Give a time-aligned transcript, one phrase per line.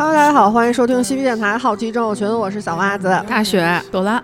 [0.00, 3.22] Hello，大家好，欢迎收听西皮电台好奇症友群，我是小袜子。
[3.28, 4.22] 大雪朵拉，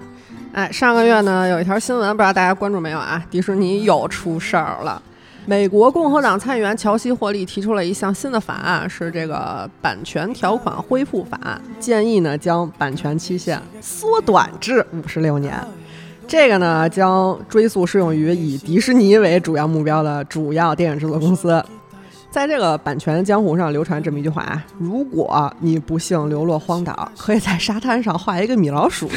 [0.54, 3.22] 哎，上个月呢有一条新闻，不知道大家关注没有啊？
[3.30, 5.02] 迪士尼又出事儿了。
[5.44, 15.62] 美国共和党参议员乔西·霍利提出了一项新的法案，是这个版权条款恢复法案，建议呢将版权期限缩短至五十六年。
[16.26, 21.62] 这个呢将追溯适用于以迪士尼为主要目标的主要电影制作公司。
[22.36, 29.08] 在这个版权江湖上流传这么一句话啊：如果你不幸流落荒岛，可以在沙滩上画一个米老鼠，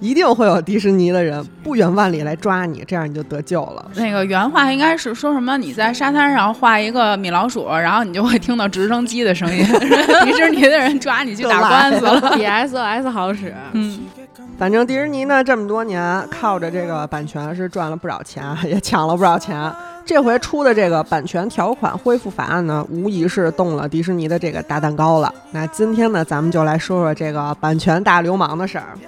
[0.00, 3.88] 一定会有迪士尼的人不远万里来抓你，这样你就得救了。
[3.94, 5.56] 那个原话应该是说什么？
[5.56, 9.64] 你在沙滩上画一个米老鼠，然后你就会听到直升机的声音，
[10.26, 12.20] 迪士尼的人抓你去打官司了。
[12.34, 13.54] 比 SOS 好使。
[13.70, 14.00] 嗯，
[14.58, 19.72] 反正迪士尼呢这么多年靠着这个版权是赚了不少钱，也抢了不少钱。
[20.04, 25.32] 这回出的这个版权条款恢复法案呢，无疑是动了迪士尼的这个大蛋糕了。
[25.52, 28.98] 那今天呢，咱们就来说说这个版权大流氓的事儿。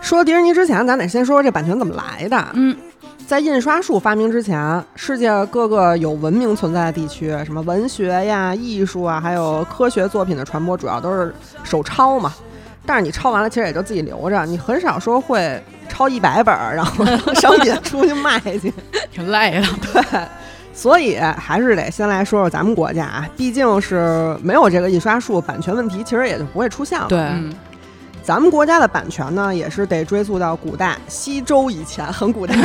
[0.00, 2.48] 说迪士尼之前，咱得先说说这版权怎么来的。
[2.54, 2.74] 嗯，
[3.26, 12.32] 在印刷术发明之前，世界各个有文明存在的地区，什么文学呀、艺术啊，还有科学作品的传播，主要都是手抄嘛。
[12.90, 18.74] 但是你抄完了，其实也就自己留着，你很少说会抄一百本儿， 然后商品出去卖去。
[19.14, 20.02] 挺累的。
[20.02, 20.20] 对，
[20.74, 27.06] 所以还是得先来说说咱们国家啊，毕竟是没有这个印刷术，版权问题其实也就不会出现了。
[27.06, 27.54] 对，嗯，
[28.24, 32.56] 咱们国家的版权呢，也是得追溯到古代西周以前，很古代。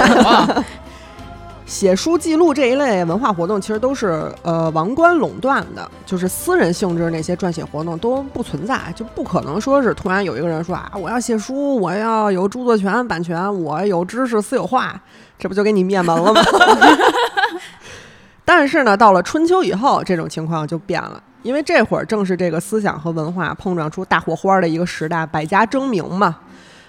[1.65, 14.99] 写书记录这一类文化活动，其实都是呃王冠垄断的，就是私人性质那些撰写活动都不存在，就不可能说是突然有一个人说啊，我要写书，我要有著作权、版权，我有知识私有化，
[15.39, 16.41] 这不就给你灭门了吗？
[18.45, 26.37] 但是呢，到了春秋以后，这种情况就变了，因为这会儿正是这个思想和文化碰撞出大火花的一个时代，百家争鸣嘛。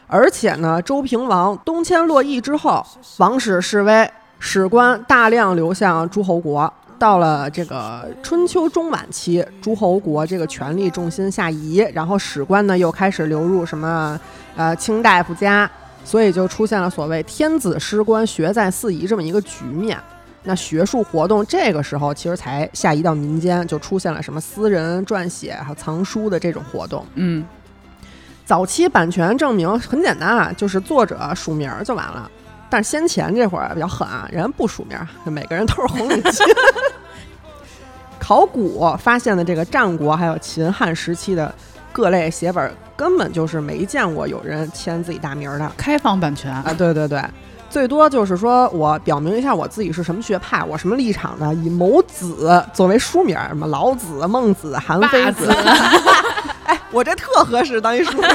[0.07, 2.87] 而且呢，周平王东迁洛邑之后，
[3.17, 4.09] 王室示威，
[4.39, 6.73] 史官大量流向诸侯国。
[6.99, 14.19] 到了这个春秋中晚期，诸侯国这个权力重心下移，然后史官呢又开始流入什么
[14.57, 15.71] 呃卿大夫家，
[16.03, 19.99] 所以就出现了所谓天子失官，学在四夷这么一个局面。
[20.45, 27.05] 那学术活动这个时候其实才下移到民间，就出现了什么私人撰写还有藏书的这种活动。
[27.17, 27.45] 嗯，
[28.47, 32.31] 早期版权证明很简单啊，就是作者署名儿就完了。
[32.77, 36.45] 但是先前这会儿比较狠啊，人家不署名就，每个人都是红领巾。
[38.21, 41.51] 考古发现的这个战国还有秦汉时期的
[41.91, 46.53] 各类写本，根本就是没见过有人签自己大名的开放版权。
[46.53, 46.67] 啊！
[46.77, 47.25] 对对对，
[47.71, 55.51] 最多就是说我表明一下我自己是什么学派，我什么立场的，以某子作为书名，什么老子、孟子、韩非子。
[56.65, 58.31] 哎，我这特合适当一书名。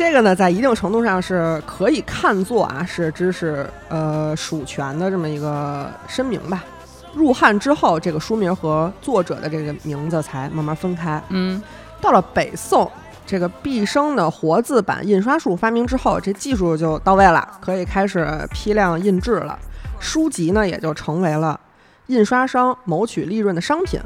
[0.00, 6.64] 这个呢，在一定程度上是可以看作啊是知识呃属权的这么一个声明吧。
[7.12, 11.22] 入汉之后，这个书名和作者的这个名字才慢慢分开。
[11.28, 11.62] 嗯，
[12.00, 12.90] 到了北宋，
[13.26, 19.58] 这个毕生的活字版印刷术发明之后，这技术就到位了，可以开始批量印制了。
[19.98, 21.60] 书籍呢，也就成为了
[22.06, 24.00] 印刷商谋取利润的商品。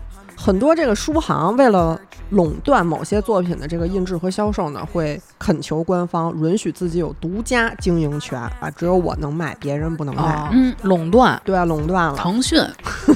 [0.45, 10.23] 很多这个书行为了垄断某些作品的这个印制和销售呢，会恳求官方允许自己有独家经营权啊，只有我能卖，别人不能卖。
[10.23, 12.17] 哦，嗯垄断，对啊，垄断了。
[12.17, 12.63] 腾讯，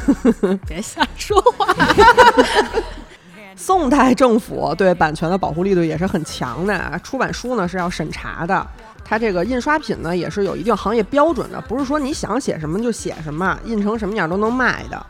[0.66, 1.66] 别瞎说话。
[3.54, 8.66] 宋代政府对版权的保护力度也是很强的啊，出版书呢是要审查的，
[9.04, 15.06] 它这个印刷品呢也是有一定行业标准的，不是说你想写什么就写什么，印成什么样都能卖的。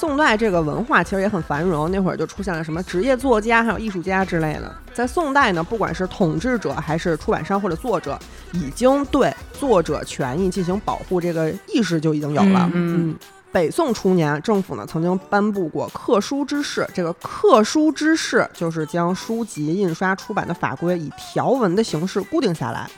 [0.00, 4.74] 宋代这个文化其实也很繁荣，那会儿就出现了什么职业作家，还有艺术家之类的。
[4.94, 8.18] 在宋代呢，不管是统治者还是出版商或者作者，
[8.54, 12.70] 已经对作者权益进行保护，这个意识就已经有了。
[12.72, 13.16] 嗯嗯，
[13.52, 16.88] 北宋初年，政府呢曾经颁布过刻书之事。
[16.94, 22.90] 这个刻书之事就是将书籍印刷出版的法规以条文的形式固定下来，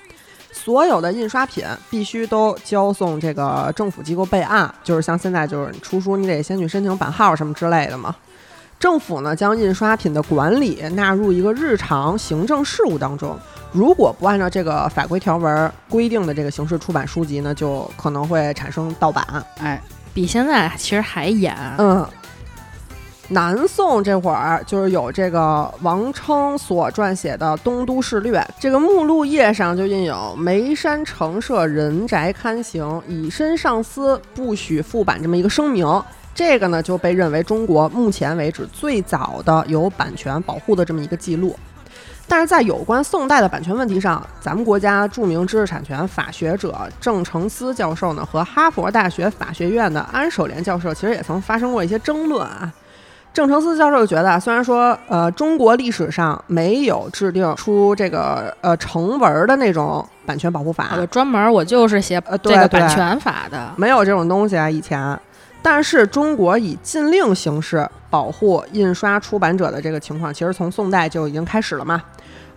[0.65, 8.15] 所有的印刷品必须都交送这个政府机构备案，就是像现在就是你出书你得先去申请版号什么之类的嘛。
[8.79, 13.37] 政府呢将印刷品的管理纳入一个日常行政事务当中。
[13.73, 19.27] 如果不按照这个法规条文规定的这个形式出版书籍呢，就可能会产生盗版。
[19.59, 19.83] 哎，
[20.15, 21.57] 比现在其实还严。
[21.79, 22.07] 嗯，
[23.29, 35.87] 南宋这会儿就是有这个王称所撰写的《东都事略》，这个目录页上就印有“眉山城舍人宅刊行，以身上司，不许复版”这么一个声明。
[36.35, 41.57] 这个呢就被认为中国目前为止最早的有版权保护的这么一个记录。
[42.29, 52.73] 但是在有关宋代的版权问题上，咱们国家著名知识产权法学者郑成思教授呢，和哈佛大学法学院的安守廉教授其实也曾发生过一些争论啊。
[53.33, 65.19] 郑成思教授觉得，虽然说呃中国历史上没有制定出这个呃成文的那种版权保护法，我专门我就是写呃对这个版权法的，没有这种东西啊，以前。
[65.65, 72.03] 但是中国以禁令形式保护印刷出版者的这个情况，其实从宋代就已经开始了嘛。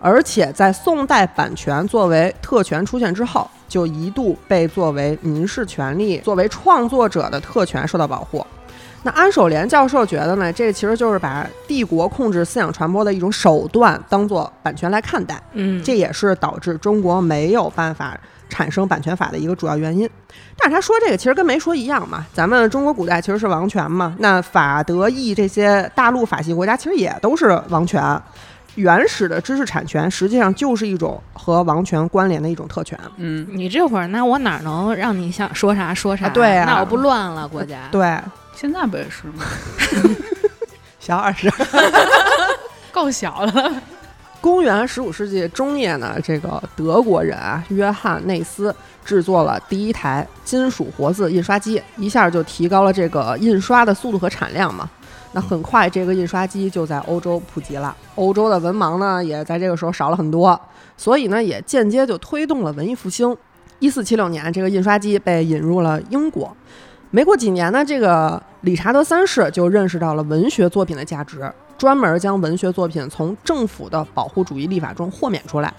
[0.00, 8.44] 而且在宋代版权作为特权出现之后，就一度被作为民事权利，作为创作者的特权受到保护。
[9.02, 15.40] 那安守廉教授觉得呢，这其实就是把帝国控制思想传播的一种手段当做版权来看待。
[15.52, 20.08] 嗯，这也是导致中国没有办法产生版权法的一个主要原因。
[20.58, 28.20] 但是他说这个其实跟没说一样嘛，咱们中国古代其实是王权嘛，那法德意这些大陆法系国家其实也都是王权。
[28.74, 32.98] 原始的知识产权实际上就是一种和王权关联的一种特权。
[33.16, 36.26] 嗯，你这会儿那我哪能让你想说啥说啥？
[36.26, 37.88] 啊对啊那我不乱了国家。
[37.90, 38.18] 对，
[38.56, 39.44] 现在不也是吗？
[40.98, 41.52] 小二十。
[42.90, 43.82] 够小了。
[44.40, 48.74] 公元十五世纪中叶呢，这个德国人啊，约翰内斯
[49.04, 54.88] 制作了第一台金属活字印刷机，一下就提高了这个印刷的速度和产量嘛。
[55.32, 60.58] 那很快，这个印刷机就在欧洲普及了，欧洲的文盲呢，也在这个时候少了很多，
[60.96, 63.36] 所以呢，也间接就推动了文艺复兴。
[63.78, 66.56] 一四七六年，这个印刷机被引入了英国。
[67.16, 75.72] 没过几年呢，这个理查德三世就认识到了文学作品的价值，专门将文学作品从政府的保护主义立法中豁免出来。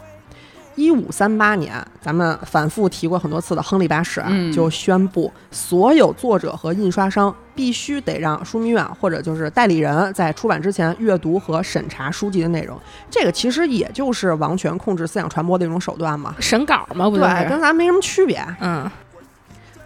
[0.73, 12.75] 一五三八年，咱们反复提过很多次的亨利八世啊，嗯就宣布所有作者和印刷商必须得让枢密院或者就是代理人在出版之前阅读和审查书籍的内容。
[13.11, 17.61] 这个其实也就是王权控制思想传播的一种手段嘛，审稿嘛，不就对，跟？
[17.61, 18.43] 咱没什么区别。
[18.59, 18.89] 嗯，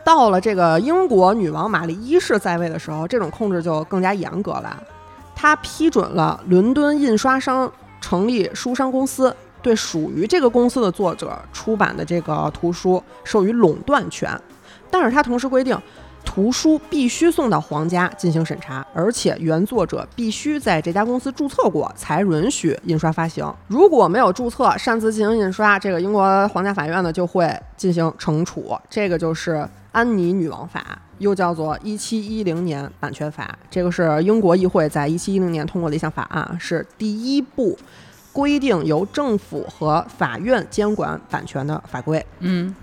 [0.04, 4.82] 到了这个英国女王玛丽一世在位的时候，这种控制就更加严格了。
[5.36, 14.30] 她批准了伦敦印刷商成立书商公司，对属于这个公司的作者出版的这个图书授予垄断权。
[14.90, 15.78] 但是她同时规定，
[16.26, 23.52] 图书必须送到皇家进行审查，而且原作者必须在这家公司注册过，才允许印刷发行。
[23.68, 28.78] 如果没有注册，擅自进行印刷，这个英国皇家法院呢就会进行惩处。
[28.90, 33.58] 这个就是安妮女王法，又叫做一七一零年版权法。
[33.70, 37.78] 这个是英国议会在一七一零年通过的一项法案，是第一部
[38.32, 42.26] 规定由政府和法院监管版权的法规。
[42.40, 42.74] 嗯，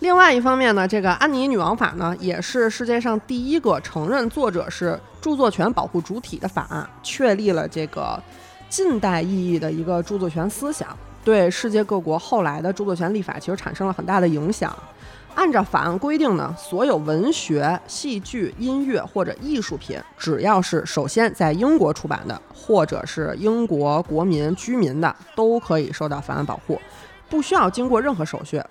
[0.00, 8.22] 另外一方面呢，这个安妮女王法呢，也是世界上第一个承认作者是著作权保护主体的法案，确立了这个
[8.68, 10.94] 近代意义的一个著作权思想，
[11.24, 14.76] 对世界各国后来的著作权立法其实产生了很大的影响。
[15.34, 26.80] 按照法案规定呢，所有文学、戏剧、音乐或者艺术品，只要是首先在英国出版的，或者是英国国民居民的，都可以受到法案保护，
[27.28, 28.62] 不需要经过任何手续。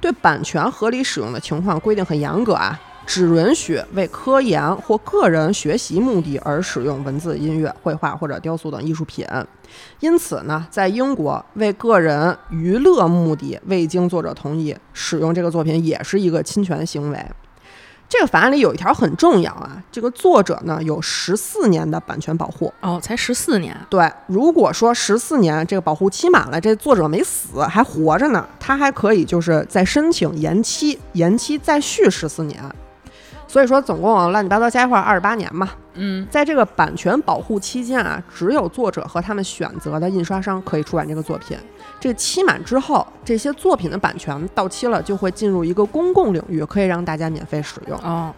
[0.00, 9.24] 对版权合理使用的情况规定很严格啊，只允许为科研或个人学习目的而使用文字、音乐、绘画或者雕塑等艺术品。
[10.00, 17.24] 因此呢，在英国为个人娱乐目的未经作者同意使用这个作品，也是一个侵权行为。
[18.08, 22.72] 这个法案里有一条很重要啊，这个作者呢有十四年的版权保护。
[22.80, 32.62] 哦，才十四年，对，如果说十四年这个保护期满了，这作者没死还活着呢，他还可以就是再申请延期，延期再续十四年。
[33.48, 35.70] 所以说，总共乱七八糟加一块二十八年嘛。
[35.94, 41.56] 嗯，在这个版权保护期间啊，只有作者和他们选择的印刷商可以出版这个作品。
[41.98, 47.98] 这个期满之后，这些作品的版权到期了，就会进入一个公共领域，可以让大家免费使用。
[48.00, 48.30] 哦，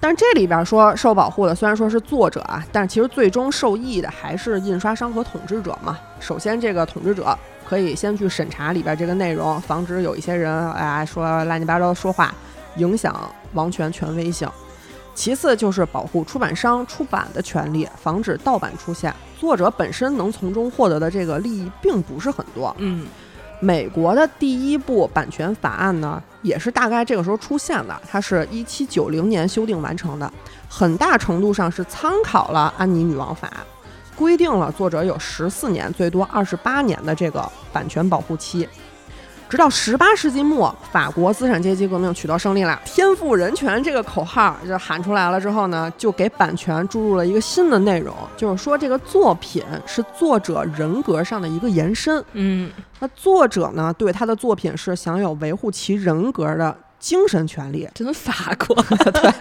[0.00, 5.96] 但是这里边说受保护的虽然说是作者啊，但是其实最终受益的还是印刷商和统治者嘛。
[6.18, 12.34] 首先，这个统治者可以先去审查里边这个内容，防止有一些人哎说乱七八糟说话，
[12.76, 13.14] 影响
[13.56, 14.48] 王权权威性。
[15.16, 19.12] 其次就是保护出版商出版的权利，防止盗版出现。
[19.40, 22.74] 作者本身能从中获得的这个利益并不是很多。
[22.78, 23.06] 嗯，
[23.58, 30.30] 美国的第一部版权法案呢，也是大概这个时候出现的，它是一七九零年修订完成的，
[30.68, 33.50] 很大程度上是参考了安妮女王法，
[34.14, 38.68] 规定了作者有十四年，最多二十八年的这个版权保护期。
[39.48, 52.22] 直到十八世纪末，法国资产阶级革命取得胜利了，天赋人权这个口号就喊出来了之后呢，就给版权注入了一个新的内容，就是说这个作品是作者人格上的一个延伸。
[52.32, 58.74] 嗯，那作者呢，对他的作品是享有维护其人格的精神权利，真法国，
[59.12, 59.32] 对，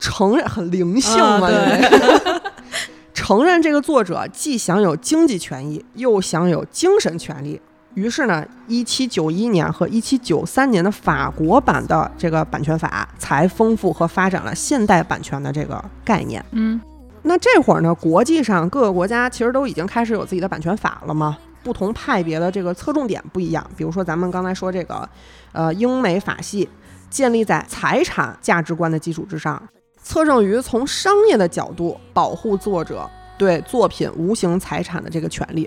[0.00, 2.40] 承认很灵性嘛，啊对
[3.14, 7.60] 承认这个作者既享有经济权益，又享有精神权利。
[7.96, 16.44] 于是呢，一七九一年和一七九三年的法国版的这个版权法才丰富和发展了现代版权的这个概念。
[16.52, 16.78] 嗯，
[17.22, 21.38] 那这会儿呢，国际上各个国家其实都已经开始有自己的版权法了嘛。
[21.64, 25.08] 不同派别的这个侧重点不一样，比如说咱们刚才说这个，
[25.52, 26.68] 呃，英美法系
[27.08, 29.60] 建立在财产价值观的基础之上，
[30.02, 35.66] 侧重于从商业的角度保护作者对作品无形财产的这个权利。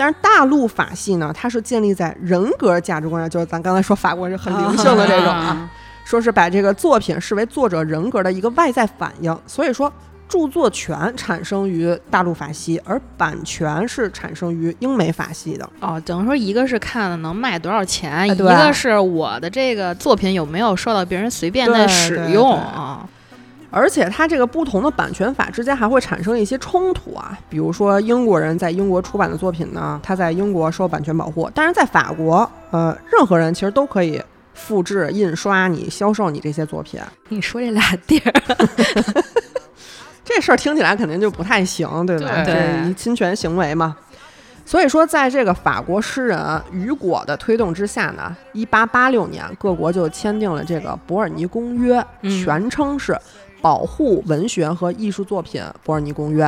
[0.00, 5.70] 但是大陆法系呢，它是建立在人格价值观上，就是咱刚才说法国是很灵性的这种啊，
[6.06, 9.92] 说是把这个作品视为作者人格的一个外在反应，所以说
[10.26, 15.68] 著作权产生于大陆法系，而版权是产生于英美法系的。
[15.80, 23.06] 哦，等于说一个是看了能卖多少钱，一个是我的这个作品有没有受到别人随便的对使对对用啊？
[23.70, 34.20] 而且它这个不同的版权法之间还会产生一些冲突啊，比如说英国人在英国出版的作品呢，他在英国受版权保护，但是在法国，呃，任何人其实都可以
[34.54, 37.00] 复制、印刷你、销售你这些作品。
[37.28, 38.32] 你说这俩地儿，
[40.24, 42.44] 这事儿听起来肯定就不太行，对吧？
[42.44, 43.96] 对这是侵权行为嘛。
[44.66, 53.12] 所以说，在这个法国诗人雨果的推动之下呢，一八八六年各国就签订了这个《伯尔尼公约》，嗯全称是
[53.60, 56.46] 《保护文学和艺术作品伯尔尼公约》。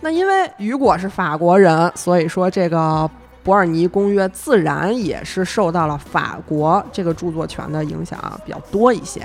[0.00, 2.76] 那因为雨果是法国人，所以说这个
[3.42, 9.24] 《伯尔尼公约》自然也是受到了法国这个著作权的影响比较多一些。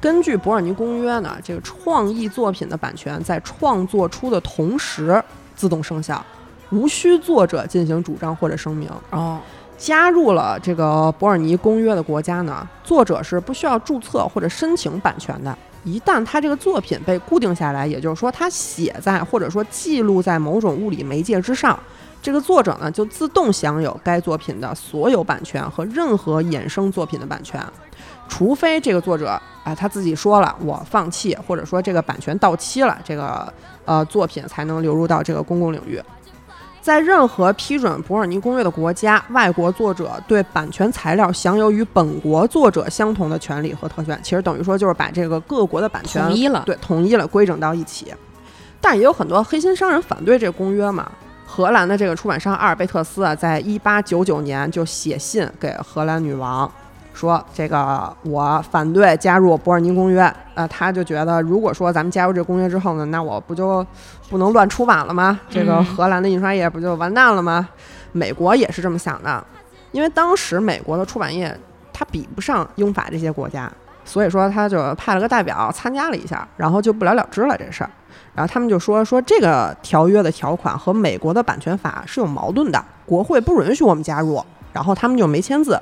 [0.00, 5.22] 根据《伯尔尼公约》呢，这个创意作品的版权在创作出的同时
[5.54, 6.24] 自动生效，
[6.70, 8.90] 无需作者进行主张或者声明。
[9.10, 9.40] 哦，
[9.78, 15.56] 加入了这个伯尔尼公约的国家呢，作者是不需要注册或者申请版权的。
[15.86, 21.78] 一旦他这个作品被固定下来，也就是说他写在或者说记录在某种物理媒介之上，
[22.20, 27.64] 这个作者呢就自动享有该作品的所有版权和任何衍生作品的版权，
[28.28, 33.52] 除非这个作者啊他自己说了我放弃，或者说这个版权到期了，这个
[33.84, 36.02] 呃作品才能流入到这个公共领域。
[36.86, 44.16] 在任何批准伯尔尼公约的国家，外国作者对版权材料享有与本国作者相同的权利和特权。
[44.22, 48.14] 其实等于说就是把这个各国的版权统一了，对统一了，规整到一起。
[48.80, 51.10] 但也有很多黑心商人反对这个公约嘛。
[51.44, 56.70] 荷兰的这个出版商阿尔贝特斯啊，在一八九九年就写信给荷兰女王，
[57.16, 60.30] 说这个我反对加入伯尔尼公约。
[60.54, 63.84] 呃，他就觉得，如果说咱们加入这公约之后呢，那我不就
[64.30, 65.38] 不能乱出版了吗？
[65.50, 67.68] 这个荷兰的印刷业不就完蛋了吗？
[68.12, 69.44] 美国也是这么想的，
[69.92, 71.54] 因为当时美国的出版业
[71.92, 73.70] 它比不上英法这些国家，
[74.04, 77.90] 所以说他就派了个代表参加了一下，然后就不了了之了这事儿。
[78.34, 84.42] 然后他们就说说这个条约的条款和美国的版权法是有矛盾的，国会不允许我们加入，
[84.72, 85.78] 然后他们就没签字。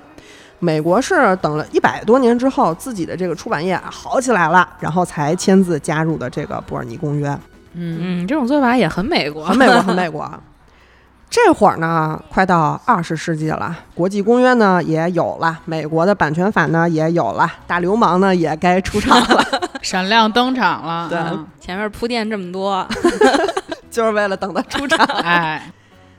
[0.65, 7.29] 美国是等了一百多年之后，自己的这个出版业好起来了，然后才签字加入的这个伯尔尼公约。
[7.75, 10.29] 嗯，嗯，这种做法也很美国，很美国，很美 国。
[11.29, 19.45] 这会儿呢，快到二十世纪了，国际公约呢也有了，美国的版权法呢也有了，大流氓呢也该出场了，
[19.83, 21.09] 闪亮登场了。
[21.09, 22.87] 对嗯前面铺垫这么多，
[23.91, 25.05] 就是为了等他出场。
[25.23, 25.73] 哎，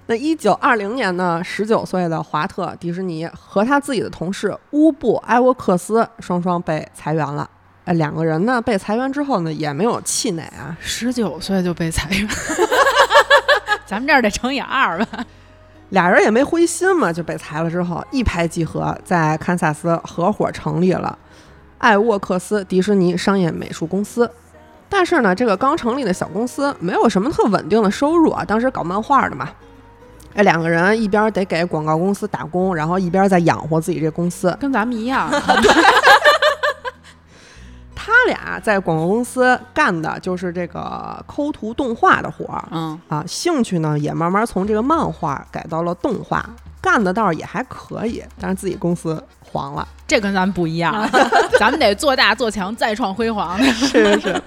[0.07, 7.50] 那一九二零年呢，十九岁的华特·迪士尼和他自己的同事乌布·埃沃克斯双双被裁员了。
[7.85, 12.27] 哎，两个人呢被裁员之后呢，也没有气馁啊，十九岁就被裁员，
[13.88, 15.25] 咱们这儿得乘以二吧？
[15.89, 21.17] 俩人也没灰心嘛，就被裁了之后一拍即合，在堪萨斯合伙成立了
[21.79, 24.29] 艾沃克斯迪士尼商业美术公司。
[24.88, 29.50] 但是呢，这个刚成立的小公司没有什么特稳定的收入啊，当时搞漫画的嘛。
[30.36, 34.56] 哎，两个人一边得给广告公司打工，然后一边在养活自己这公司。
[34.60, 35.30] 跟咱们一样。
[37.96, 46.48] 他俩在广告公司干的就是这个抠图动画的活儿嗯，啊，兴趣呢也慢慢从这个漫画改到了动画，
[46.82, 49.88] 干的倒是也还可以，但是自己公司黄了。
[50.06, 51.10] 这跟咱们不一样，
[51.58, 53.58] 咱们得做大做强，再创辉煌。
[53.63, 54.44] 是是是。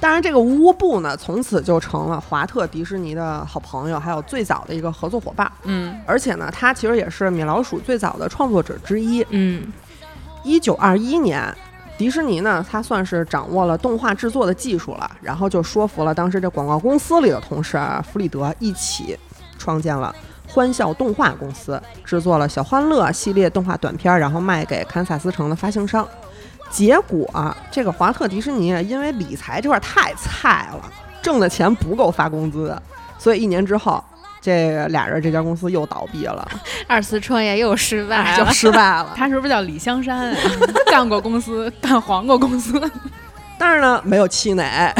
[0.00, 5.50] 当然，这个乌布呢，从此就成了华特迪士尼的好朋友，还有最早的一个合作伙伴。
[5.64, 9.26] 嗯而且呢，他其实也是米老鼠最早的创作者之一。
[9.30, 9.72] 嗯
[10.44, 11.52] 一九二一年，
[11.98, 19.18] 迪士尼呢，他算是掌握了动画制作的技术了，然后就说服了当时这广告公司里的同事啊，弗里德一起
[19.58, 20.14] 创建了
[20.46, 26.06] 欢笑动画公司，制作了小欢乐系列动画短片，然后卖给堪萨斯城的发行商。
[26.70, 32.76] 结果、啊、这个华特迪士尼因为理财这块太菜了，挣的钱不够发工资，
[33.18, 34.02] 所以一年之后，
[34.40, 36.46] 这个俩人这家公司又倒闭了，
[36.86, 38.52] 二次创业又失败就了。
[38.52, 39.12] 失败了。
[39.16, 40.36] 他是不是叫李香山啊？
[40.90, 42.80] 干过公司，干黄过公司。
[43.58, 44.94] 但是呢，没有气馁。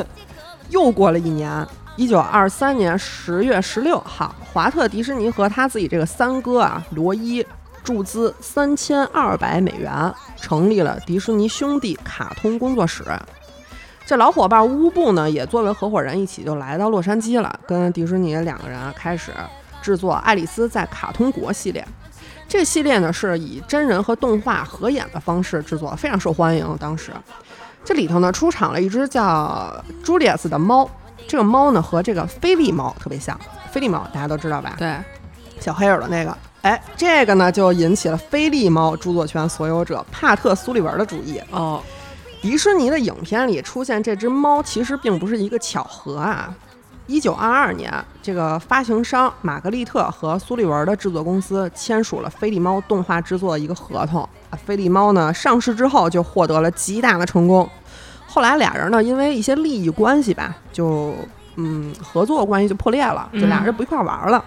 [0.70, 7.44] 又过了一年，一九二三年十月十六号，华特迪士尼和他自己这个三哥啊罗伊
[7.86, 13.04] 注资三千二百美元，成立了迪士尼兄弟卡通工作室。
[14.04, 19.32] 这老伙伴乌布呢，也作为合伙人一起就来到洛杉矶了，跟迪士尼两个人啊开始
[19.80, 21.86] 制作《爱丽丝在卡通国》系列。
[22.48, 26.76] 这系列呢是以真人和动画合演的方式制作，非常受欢迎。
[26.80, 27.12] 当时
[27.84, 30.90] 这里头呢出场了一只叫朱利亚斯的猫，
[31.28, 33.40] 这个猫呢和这个菲利猫特别像，
[33.70, 34.74] 菲利猫大家都知道吧？
[34.76, 34.96] 对，
[35.60, 36.36] 小黑耳朵那个。
[36.66, 41.40] 哎，这个呢就引起了菲利猫著作权所有者帕特·苏利文的注意。
[41.52, 41.80] 哦，
[42.42, 46.52] 迪士尼的影片里出现这只猫，其实并不是一个巧合啊。
[47.06, 54.28] 一九二二年，这个发行商玛格丽特和苏利文的制作公司签署了菲利猫动画制作的一个合同。
[54.50, 57.70] 啊，菲利猫呢上市之后就获得了极大的成功。
[58.26, 61.14] 后来俩人呢因为一些利益关系吧，就
[61.54, 64.44] 嗯合作关系就破裂了，就俩人不一块玩了。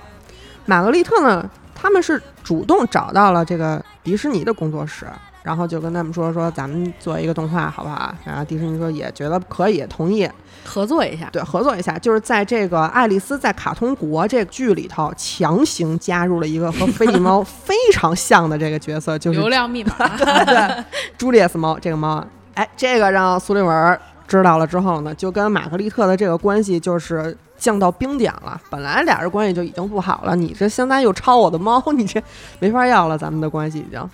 [0.65, 1.49] 玛格丽特呢，
[1.79, 5.05] 他们是主动找到了这个迪士尼的工作室，
[5.43, 8.13] 然后就跟他们说说咱们做一个动画好不好？
[8.25, 10.29] 然后迪士尼说也觉得可以，同意，
[10.65, 11.29] 合作一下。
[11.31, 19.93] 对，合作一下，就是在这个《爱丽丝在卡通国》这个剧里头强行加入了一个和菲利猫 非常像的这个角色，就是流量密码，
[20.45, 20.83] 对，
[21.17, 28.59] 朱丽叶斯猫这个猫，哎，这个让苏利文知道了之后呢，就跟玛格丽特的这个关系就是降到冰点了。
[28.69, 32.21] 本来俩人关系就已经不好了，你这现在又抄我的猫， 你这
[32.59, 34.09] 没法要了，咱们的关系已经。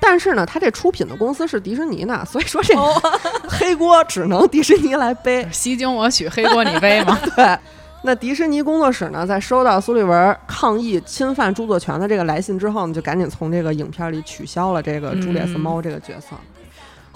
[0.00, 2.74] 但是呢，他这出品的公司是迪士尼呢， 所以说这
[3.48, 5.46] 黑锅只能迪士尼来背。
[5.50, 7.18] 西京我取，黑锅你背嘛。
[7.36, 7.58] 对，
[8.04, 16.36] 那迪士尼工作室呢，在收到苏利文抗议侵犯著作权的这个来信之后呢，就赶紧从这个影片里取消了这个朱丽叶斯猫这个角色。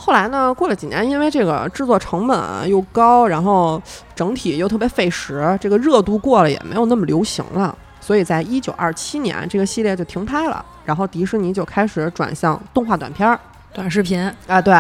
[0.05, 3.81] 后来呢，过了几年，因为这个制作成本啊又高，然后
[4.17, 13.39] 整体又特别费时，这个热度过了也没有那么流行了，所以在一九二七年这个系列就停拍了，然后迪士尼就开始转向动画短片儿。
[13.73, 14.75] 短视频，啊，对，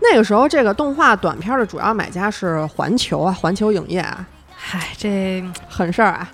[0.00, 4.26] 那个时候这个动画短片的主要买家是环球啊，环球影业啊，
[4.56, 6.28] 嗨，这狠事儿啊！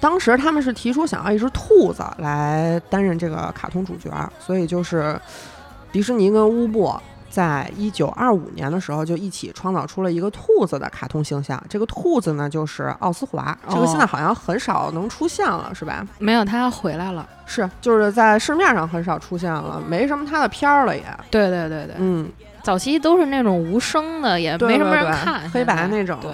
[0.00, 5.16] 当时他们是提出想要一只兔子来担任这个卡通主角，所以就是
[5.92, 6.92] 迪士尼跟乌布
[7.32, 11.60] 在一九二五年的时候就一起创造出了一个兔子的卡通形象。
[11.66, 16.06] 这个兔子呢就是奥斯华，这个现在好像很少能出现了，是吧？
[16.18, 17.26] 没有他要回来了。
[17.46, 21.02] 是，就是在市面上很少出现了，没什么他的片儿了也。
[21.30, 22.30] 对对对对，嗯，
[22.62, 26.30] 早期都是那种无声的，也没什么对对人看，黑白那种对，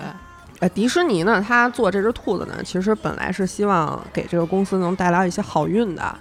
[0.61, 6.14] 呃，迪士尼呢，它做这只兔子呢，其实本来是希望给这个公司能带来一些好运的，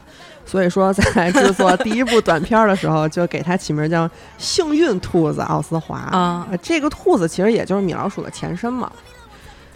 [0.47, 8.89] 所以说在制作第一部短片儿的时候，就给它起名叫“幸运兔子奥斯华”啊呃这个兔子其实也就是米老鼠的前身嘛。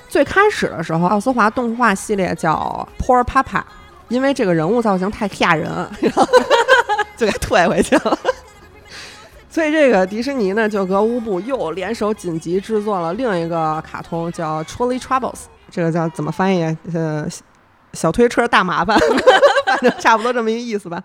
[0.08, 3.62] 最开始的时候，奥斯华动画系列叫 Poor Papa，
[4.08, 6.26] 因为这个人物造型太吓人，然 后
[7.18, 8.18] 就给退回去了。
[9.50, 15.34] 所以这个迪士尼呢，就和乌布又联手紧急制作了另一个卡通，叫《Trolley Troubles》。
[15.70, 16.64] 这个叫怎么翻译？
[16.94, 17.26] 呃，
[17.94, 18.98] 小推车大麻烦，
[19.78, 21.02] 反正差不多这么一意思吧。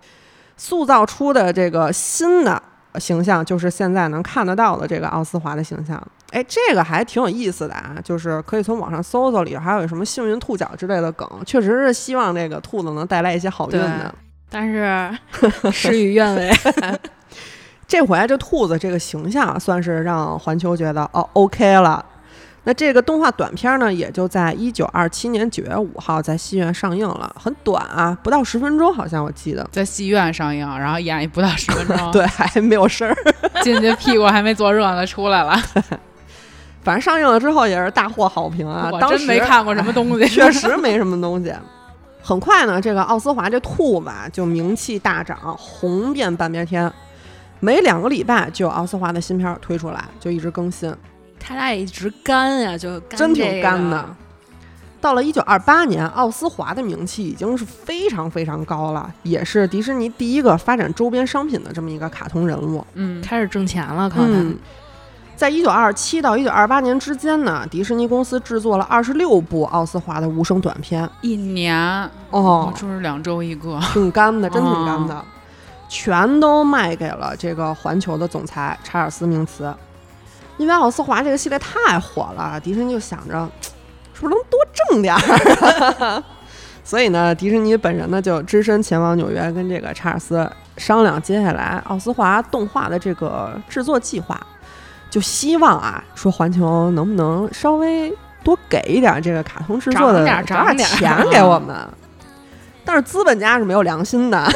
[0.57, 2.61] 塑造出的这个新的
[2.99, 6.01] 形象，就是现在能看得到的这个奥斯华的形象。
[6.31, 14.13] 哎，这个还挺有意思的啊，就是可以从网上搜搜里头还有什么幸运兔脚之类的梗，确实是希望这个兔子能带来一些好运的。
[14.49, 15.17] 但是
[15.71, 16.51] 事与愿违。
[17.87, 22.03] 这回这兔子这个形象算是让环球觉得哦 OK 了。
[22.67, 29.65] 那这个动画短片呢，也就在一九二七年九月五号在戏院上映了，很短啊，不到十分钟，好像我记得。
[29.71, 33.15] 在戏院上映，然后演一不到十分钟， 对，还没有声儿。
[33.63, 35.57] 进去屁股还没坐热呢，出来了。
[36.83, 38.89] 反正上映了之后也是大获好评啊。
[38.91, 41.53] 我真没看过什么东西， 确实没什么东西。
[42.21, 46.91] 很快呢，这个奥斯华这兔子啊就名气大涨，红遍半边天。
[47.61, 50.93] 每两个礼拜就有奥斯华的新片儿推出来，就一直更新。
[51.39, 54.05] 他俩也一直干呀，就干真挺干的。
[54.99, 62.85] 到了一九二八年，奥斯华的名气已经是非常非常高了，也是迪士尼第一个发展周边商品的这么一个卡通人物。
[62.95, 64.49] 嗯，开始挣钱了，可能。
[64.49, 64.57] 嗯，
[65.35, 71.07] 在一九二七到一九二八年之间呢，迪士尼公司制作了二十六部奥斯华的无声短片。
[71.21, 71.77] 一年
[72.31, 75.23] 哦，就是两周一个，挺干的，真挺干的，
[75.87, 79.71] 全都卖给了这个环球的总裁查尔斯·明茨。
[80.57, 83.49] 因为奥斯华这个系列太火了，迪士尼就想着
[84.13, 86.23] 是不是能多挣点儿，
[86.83, 94.39] 所以呢，迪士尼本人呢就只身前往纽约跟这个查尔斯商量接下来奥斯华动画的这个制作计划，
[95.09, 98.11] 就希望啊说环球能不能稍微
[98.43, 101.75] 多给一点这个卡通制作的涨点点钱 给我们。
[102.85, 104.47] 但是资本家是没有良心的，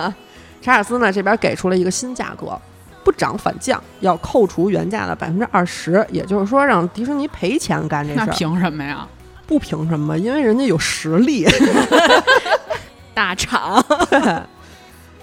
[0.60, 2.60] 查尔斯呢这边给出了一个新价格，
[3.06, 8.26] 不涨反降，要扣除原价的百分之二十，也就是说让迪士尼赔钱干这事儿。
[8.32, 9.06] 凭什么呀？
[9.46, 11.46] 不凭什么，因为人家有实力。
[13.14, 13.80] 大厂，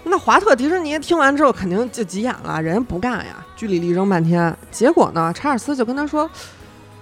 [0.05, 4.55] 那华特迪士尼听完之后肯定就急眼了，人家不干呀，据理力争半天。
[4.71, 6.29] 结果呢，查尔斯就跟他说，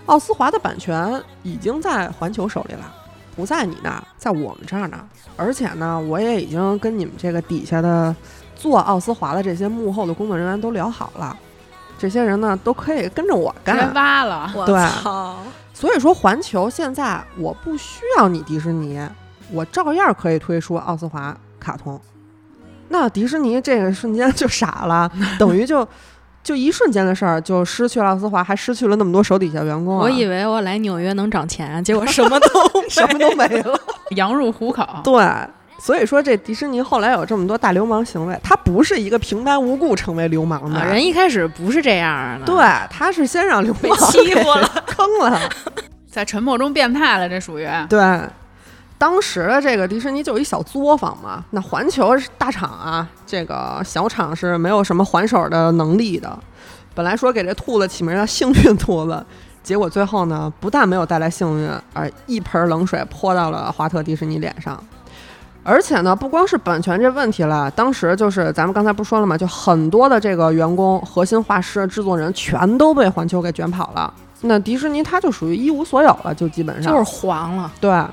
[0.08, 2.92] 奥斯华的版权已经在环球手里了，
[3.36, 5.00] 不在你那儿，在我们这儿呢。
[5.38, 8.16] 而且呢，我也已经跟你们这个底下的
[8.62, 11.36] 做奥斯华的这些幕后的工作人员都聊好了，
[11.98, 13.92] 这些人呢都可以跟着我干。
[13.96, 15.38] 挖了，我对操！
[15.74, 19.02] 所以说，环球现在我不需要你迪士尼，
[19.52, 22.00] 我照样可以推出奥斯华卡通。
[22.90, 25.88] 那迪士尼这个瞬间就傻了， 等于就
[26.44, 30.04] 就一瞬间的事儿，就失去了奥斯华，还失去了那么多手底下员工、啊。
[30.04, 32.48] 我以为我来纽约能涨钱，结果什么都
[32.88, 33.76] 什么都没了。
[34.16, 34.86] 羊入虎口。
[35.04, 35.26] 对，
[35.84, 40.80] 所以说这迪士尼后来有这么多大流氓行为，他不是一个平白无故成为流氓的。
[40.80, 42.56] 啊人一开始不是这样的，对，
[42.90, 45.42] 他是先让流被氓 欺负了，坑了。
[46.10, 48.00] 在沉默中变态了，这属于对，
[49.00, 56.38] 当时的这个迪士尼就有一小作坊嘛，那环球是大厂啊，这个小厂是没有什么还手的能力的。
[56.94, 59.26] 本来说给这兔子起名叫幸运兔子，
[59.64, 64.80] 结果最后呢，不但没有带来幸运，而一盆冷水泼到了华特迪士尼脸上。
[65.64, 69.38] 而且呢，不光是版权这问题了，当时就是咱们刚才不是说了嘛？
[69.38, 74.12] 就很多的这个员工、核心画师、制作人全都被环球给卷跑了。
[74.42, 77.72] 那迪士尼它就属于一无所有了，就基本上就是黄了。
[77.80, 78.04] 对，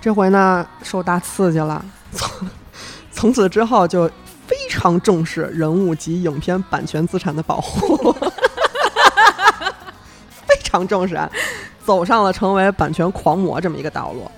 [0.00, 2.28] 这回呢受大刺激了，从
[3.12, 4.08] 从此之后就
[4.48, 8.12] 非常重视人物及影片版权资产的保护，
[10.44, 11.16] 非常重视，
[11.84, 14.28] 走上了成为版权狂魔这么一个道路。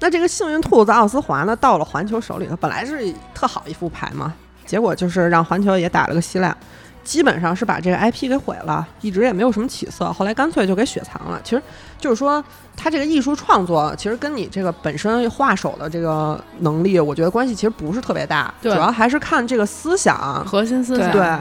[0.00, 4.34] 那这个幸运兔子奥斯华呢，到了环球手里头，本来是特好一副牌嘛，
[4.66, 6.56] 结果就是让环球也打了个稀烂。
[7.02, 11.40] 基本上是把这个 IP 给毁了，一直也没有什么起色，后来干脆就给雪藏了。
[11.42, 11.62] 其实
[11.98, 12.44] 就是说，
[12.76, 20.44] 他这个艺术创作其实跟你这个本身画手的这个能力，我觉得关系其实不是特别大，主要还是看这个思想。
[20.46, 21.10] 核心思想。
[21.10, 21.36] 对，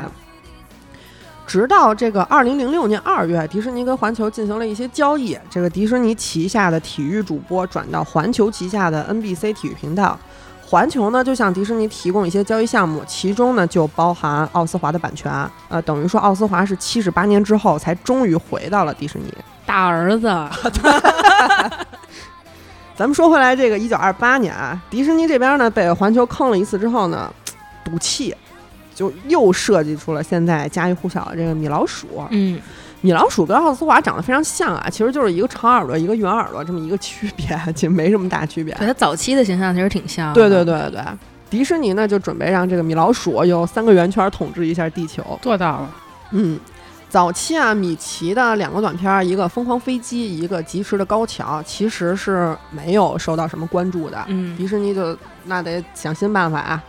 [1.49, 10.15] 直到这个二零零六年二月，迪士尼跟环球进行了一些交易，这个迪士尼旗下的体育主播转到环球旗下的 NBC 体育频道。
[10.63, 15.33] 环球呢就向迪士尼提供一些交易项目，其中呢就包含奥斯华的版权，
[15.69, 19.33] 呃，等于说奥斯华是七十八年之后才终于回到了迪士尼。
[19.65, 20.27] 大儿子，
[22.95, 27.33] 咱们说回来，这个一九二八年啊，迪士尼这边呢被环球坑了一次之后呢，
[27.83, 28.35] 赌气，
[28.99, 32.05] 就又设计出了现在家喻户晓的这个米老鼠。
[32.31, 32.59] 嗯，
[32.99, 38.73] 米老鼠跟奥斯华长得非常像啊，其实就是一个长耳朵，一个圆耳朵这么一个区别，其实没什么大区别。
[38.73, 40.33] 对它早期的形象其实挺像。
[40.33, 41.01] 对对对对对，
[41.49, 45.23] 迪士尼呢就准备让这个米老鼠有三个圆圈统治一下地球。
[45.41, 45.89] 做到了。
[46.31, 46.59] 嗯，
[47.07, 54.21] 早期啊，米奇的两个短片儿，一个《疯狂飞机》，一个《疾驰的高桥》，其实是没有受到什么关注的。
[54.27, 56.83] 嗯，迪士尼就那得想新办法啊。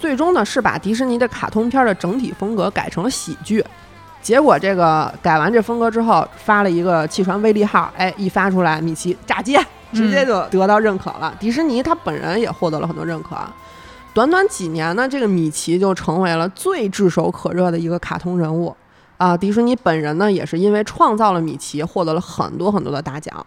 [0.00, 3.62] 最终呢，是把迪士尼的卡通片的整体风格改成了喜剧。
[4.22, 9.60] 结果这个改完这风格之后，发了一个汽船威力号，哎，一发出来，米奇炸街，
[9.92, 11.34] 直接就得到认可了。
[11.38, 13.36] 迪士尼他本人也获得了很多认可。
[14.12, 18.74] 短短几年呢，这个米奇就成为了最炙手可热的一个卡通人物
[19.18, 19.36] 啊！
[19.36, 23.46] 迪士尼本人呢，也是因为创造了米奇，获得了很多很多的大奖。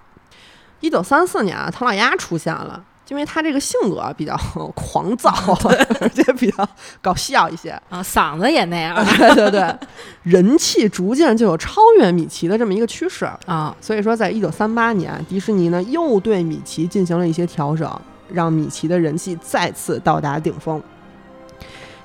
[0.79, 4.35] 一九三四年啊，唐老鸭出现了，因为他这个性格比较
[4.73, 5.29] 狂躁，
[5.99, 6.67] 而且比较
[7.01, 9.75] 搞笑一些，啊，嗓子也那样对对对，
[10.23, 13.29] 人气逐渐就有超越米奇的这么一个趋势。
[13.45, 13.75] 啊。
[13.81, 20.81] 所以说，在一九三八年，迪士尼呢又对米奇进行了一些调整，让米奇的人气再次到达顶峰。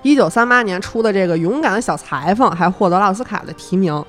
[0.03, 4.05] 一九三八年出的这个《勇敢的小裁缝》还获得了奥斯卡的提名。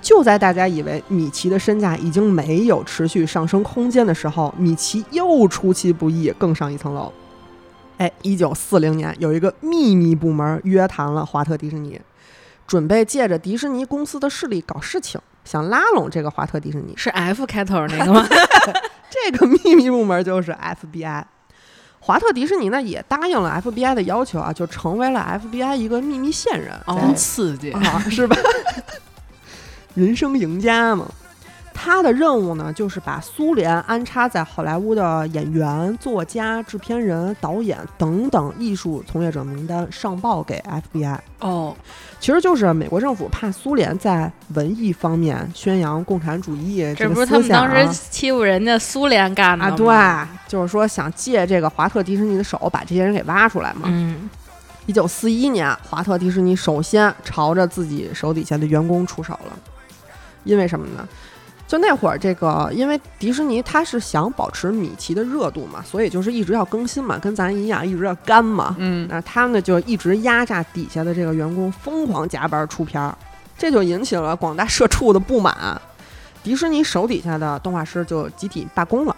[0.00, 7.12] 就在大家以为米奇的身价已经没有持续上升空间的时候，米奇又出其不意，更上一层楼。
[7.98, 12.00] 哎，一九四零年，有一个秘密部门约谈了华特迪士尼，
[12.66, 16.92] 准备借着迪士尼公司的势力搞事情，想拉拢这个华特迪士尼。
[16.96, 18.26] 是 F 开头那个吗？
[19.08, 21.24] 这个秘密部门就是 FBI。
[21.98, 27.72] 华特迪士尼呢也答应了 FBI 的要求啊，就成为了 FBI 一个秘密线人，哦真刺激！
[27.72, 28.36] 啊，是吧？
[29.96, 31.04] 人生赢家嘛。
[31.78, 40.58] 他的任务呢，就是把苏联安插在好莱坞的演员、作家、制片人、导演等等艺术从业者名单上报给
[40.94, 41.18] FBI。
[41.40, 41.76] 哦，
[42.18, 49.76] 其实就是美国政府怕苏联在文艺方面宣扬共产主义个这不是他们当时欺负人家苏联干的啊，吗？
[49.76, 53.82] 对，就是说想借这个华特迪士尼的手把这些人给挖出来嘛。
[53.84, 54.30] 嗯，
[54.86, 59.58] 一九四一年，华特迪士尼首先朝着自己手底下的员工出手了，
[60.46, 61.06] 因为什么呢？
[61.68, 68.76] 就那会儿，这个因为迪士尼它是想保持米奇的热度嘛，所以就是一直要更新嘛，跟咱一样，一直要干嘛。
[68.78, 73.12] 嗯，那他们呢就一直压榨底下的这个员工，疯狂加班出片儿，
[73.58, 75.80] 这就引起了广大社畜的不满。
[76.44, 79.16] 迪士尼手底下的动画师就集体罢工了。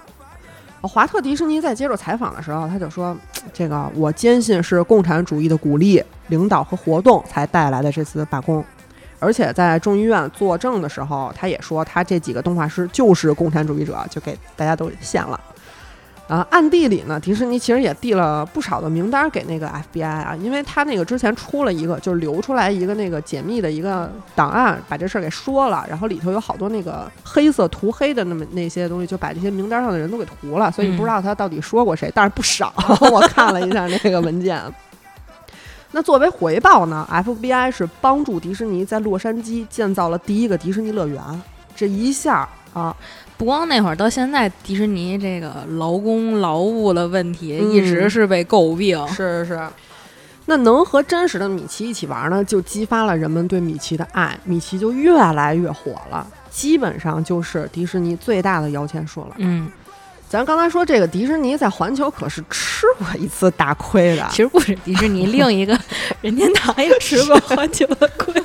[0.80, 3.14] 华特迪士尼在接受采访的时候，他就说
[3.52, 8.64] ：“这个我坚信是共产主义的鼓励、领导和活动才带来的这次罢工。”
[9.18, 15.38] 而且在众议院作证的时候，他也说他这几个动画师就是共产主义者，就给大家都献了。
[16.28, 32.74] 啊，暗地里呢，迪士尼其实也递了不少的名单给那个 FBI 啊，因为他那个之前出了一个，就是流出来一个那个解密的一个档案，把这事儿给说了，然后里头有好多那个黑色涂黑的那么那些东西，就把这些名单上的人都给涂了，所以不知道他到底说过谁，但是不少，
[33.10, 34.62] 我看了一下那个文件。
[35.98, 41.20] 那作为回报呢，FBI 是帮助迪士尼在洛杉矶建造了第一个迪士尼乐园，
[41.74, 42.94] 这一下啊，
[43.36, 49.04] 不光那会儿，到现在迪士尼这个劳工劳务的问题嗯一直是被诟病。
[49.08, 49.68] 是是是。
[50.46, 59.34] 那能和真实的米奇一起玩呢，就激发了人们对米奇的爱，米奇就越来越火了，基本上就是迪士尼最大的摇钱树了。
[59.38, 59.68] 嗯，
[60.28, 65.78] 咱刚才说这个迪士尼在环球可是吃过一次大亏的，其实不止迪士尼， 另一个
[66.20, 68.34] 任天堂也吃过环球的亏。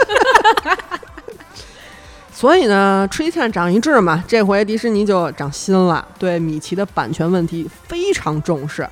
[2.32, 8.88] 所以呢，吃一堑长一智嘛，这回迪士尼就长心了，对米奇的版权问题非常重视，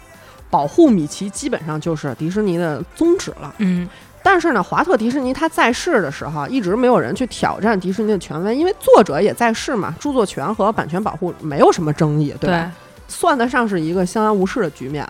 [0.49, 3.53] 保护米奇基本上就是迪士尼的宗旨了。
[3.57, 3.89] 嗯，
[4.23, 12.71] 但是呢，华特迪士尼他在世的时候，一直没有人去挑战迪士尼的权威，因为作者也在世嘛，著作权和版权保护没有什么争议，对吧？
[13.07, 15.07] 算得上是一个相安无事的局面。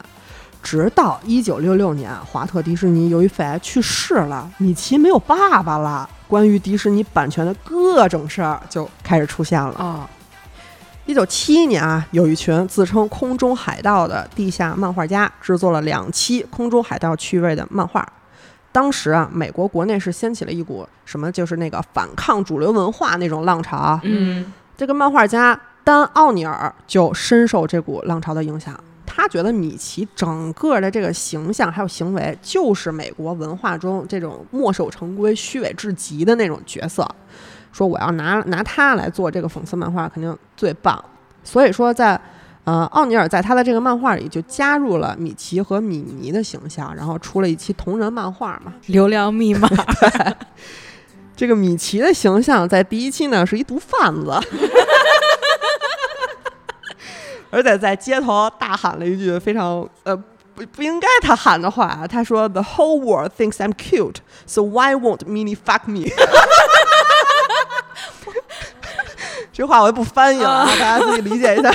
[0.64, 9.76] 直到一九六六年，华特迪士尼由于肺癌去世了，米奇没有爸爸了，关于迪士尼版权的各种事儿就开始出现了。
[9.80, 10.08] 哦，
[11.08, 18.08] 一九七一年啊，有一群自称“空中海盗”的地下漫画家制作了两期《空中海盗》趣味的漫画。
[18.72, 24.00] 当时啊，美国国内是掀起了一股什么，就是那个反抗主流文化那种浪潮。
[24.04, 28.78] 嗯，这个漫画家丹·奥尼尔就深受这股浪潮的影响。
[29.06, 37.06] 他觉得米奇整个的这个形象还有行为，就是美国文化中这种墨守成规、虚伪至极的那种角色。
[37.74, 41.04] 说我要拿拿他来做这个讽刺漫画，肯定最棒。
[41.44, 42.20] 所以说在，
[42.64, 48.72] 呃，奥尼尔在他的这个漫画里就加入了米奇和米妮的形象，然后出了一期同人漫画嘛。
[48.86, 49.68] 流量密码。
[51.36, 54.30] 这个米奇的形象在第一期呢是一毒贩子，
[57.50, 60.16] 而且在街头大喊了一句非常呃
[60.54, 66.12] 不不应该他喊的话，他说：“The whole world thinks I'm cute, so why won't Minnie fuck me？”
[69.52, 71.72] 这话我就不翻译了，啊，大家自己理解一下。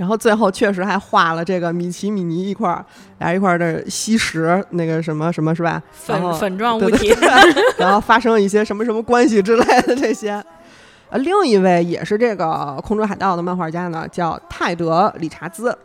[0.00, 2.82] 然后最后确实还画了这个米奇、米妮一块儿，
[3.18, 5.82] 俩一块儿的吸食那个什么什么是吧？
[5.92, 7.14] 粉粉状物体。
[7.14, 10.42] 对然后发生一些什么什么关系之类的这些。
[11.10, 15.76] 呃，另一位也是这个空中海盗的漫画家呢，叫泰德·理查兹，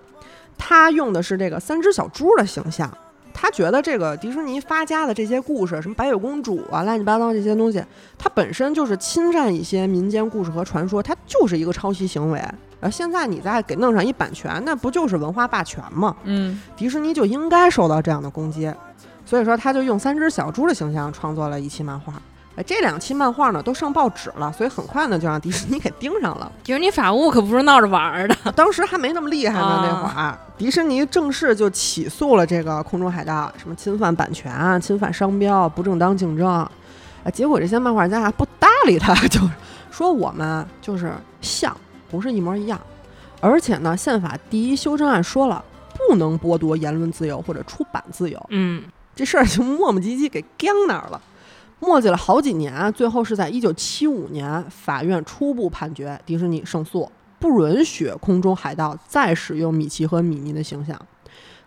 [0.57, 2.89] 他用的是这个三只小猪的形象。
[3.37, 7.83] 他觉得这个迪士尼发家的这些故事，什么白雪公主啊、乱七八糟这些东西，
[8.17, 12.41] 它本身就是侵占一些民间故事和传说，它就是一个抄袭行为。
[12.79, 16.15] 而现在你再给弄上一版权，那不就是文化霸权吗？
[16.23, 18.71] 嗯，迪士尼就应该受到这样的攻击，
[19.25, 22.13] 所以说他就用三只小猪的形象创作了一期漫画。
[22.55, 26.51] 哎，这两期漫画呢都上报纸了，所以很快呢就让迪士尼给盯上了。
[26.63, 28.35] 迪士尼法务可不是闹着玩儿的。
[28.55, 36.47] 当时还没那么厉害呢，啊那会儿迪士尼正式就起诉了这个空中海盗，什么侵犯版权啊、侵犯商标、不正当竞争。
[36.47, 36.69] 啊，
[37.33, 39.41] 结果这些漫画家还不搭理他， 就
[39.91, 41.75] 说我们就是像，
[42.09, 42.79] 不是一模一样。
[43.41, 45.61] 而且呢，宪法第一修正案说了，
[46.07, 48.41] 不能剥夺言论自由或者出版自由。
[48.49, 48.81] 嗯，
[49.13, 51.19] 这事儿就磨磨唧唧给僵那儿了，
[51.85, 60.99] 磨叽了好几年，最后是在一九七五年，法院初步判决迪士尼胜诉，不允许空中海盗再使用米奇和米妮的形象。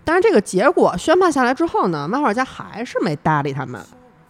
[0.05, 3.81] 但是这个结果宣判下来之后呢，漫画家还是没搭理他们，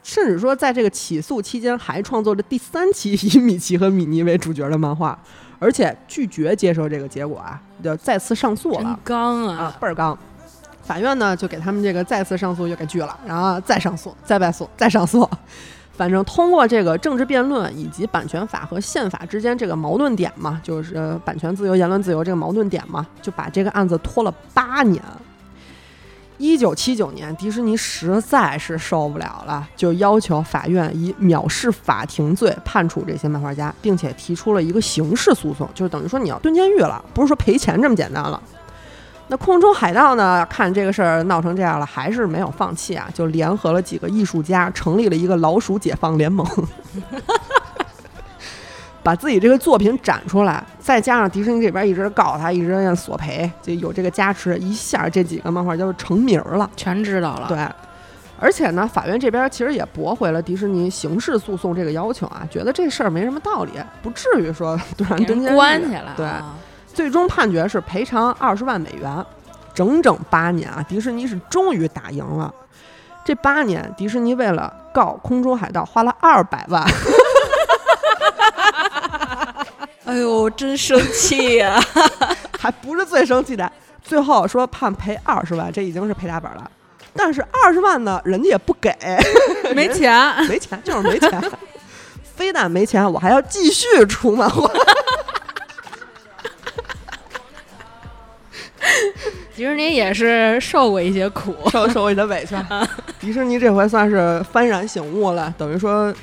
[0.02, 5.16] 甚至说在这个起诉期间还创作了第三期 以米奇和米妮为主角的漫画，
[5.58, 8.98] 而且拒绝接受这个结果啊，就再次上诉了。
[9.04, 10.18] 刚啊啊，，倍儿刚。
[10.82, 15.28] 法院呢就给他们这个再次上诉又给拒了，然后再上诉，再败诉，再上诉。
[15.98, 25.02] 反正通过这个政治辩论以及版权法和宪法之间这个矛盾点嘛，就是版权自由、言论自由这个矛盾点嘛，就把这个案子拖了八年。
[26.36, 38.40] 一九七九年，迪士尼实在是受不了了，就要求法院以藐视法庭罪判处这些漫画家，并且提出了一个刑事诉讼，就是等于说你要蹲监狱了，不是说赔钱这么简单了。
[39.30, 40.46] 那空中海盗呢？
[40.48, 46.46] 看这个事儿闹成这样了，还是没有放弃啊，就联合了几个艺术家，成立了一个老鼠解放联盟，
[49.04, 56.70] 把自己这个作品展出来，再加上迪士尼这边一直告他，一直要索赔，就有这个加持，一下这几个漫画就成名了。
[56.74, 57.48] 全知道了。
[57.48, 57.58] 对，
[58.40, 65.54] 而且呢，法院这边其实也驳回了迪士尼刑事诉讼这个要求啊，觉得这事儿没什么道理，不至于说让人给人蹲监。
[65.54, 66.14] 关起来。
[66.16, 66.54] 对啊
[66.98, 69.24] 最终判决是赔偿二十万美元，
[69.72, 70.84] 整整八年啊！
[70.88, 72.52] 迪士尼是终于打赢了。
[73.24, 76.84] 这八年，迪士尼为了告空中海盗花了二百万，
[80.06, 81.80] 哎呦，真生气呀！
[82.58, 83.70] 还不是最生气的。
[84.02, 86.68] 最后说判赔二十万，这已经是赔大本了。
[87.14, 88.92] 但是二十万呢，人家也不给，
[89.72, 91.40] 没钱，没钱就是没钱。
[92.34, 94.68] 非但没钱，我还要继续出漫画。
[99.54, 101.54] 迪士尼也是受过一些苦。
[101.70, 102.54] 受受过一些委屈。
[103.18, 106.14] 迪士尼这回算是幡然醒悟了，等于说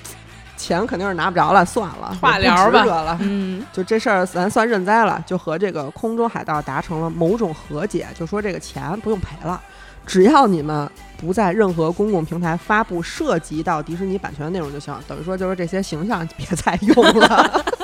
[0.55, 3.17] 钱肯定是拿不着了，算了，化疗吧了。
[3.21, 9.61] 嗯，就这事儿咱算认栽了，就和这个空中海盗达成了某种和解，就说这个钱不用赔了，
[10.05, 14.97] 只要你们不在任何公共平台发布涉及到迪士尼版权的内容就行。
[15.07, 17.65] 等于说就是这些形象 别再用了。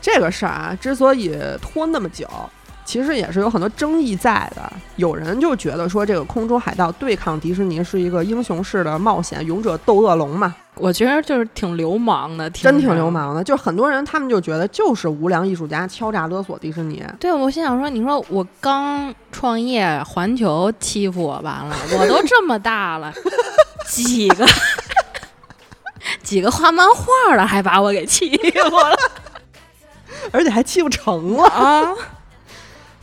[0.00, 2.28] 这个事儿啊，之所以拖那么久，
[2.86, 4.72] 其实也是有很多争议在的。
[4.96, 13.10] 有人就觉得说，这个空中海盗对抗迪士尼是一个英雄式的冒险，勇者斗恶龙嘛，我觉得就是挺流氓的，真挺流。
[13.10, 13.44] 氓的。
[13.44, 23.12] 就是很多人他们就觉得就是无良艺术家敲诈勒索迪士尼，对，我心想说，你说我刚创业，环球欺负我完了， 我都这么大了，
[23.88, 24.46] 几个
[26.22, 28.96] 几个画漫画的还把我给欺负了
[30.32, 31.44] 而且还欺负成了。
[31.48, 31.94] 啊！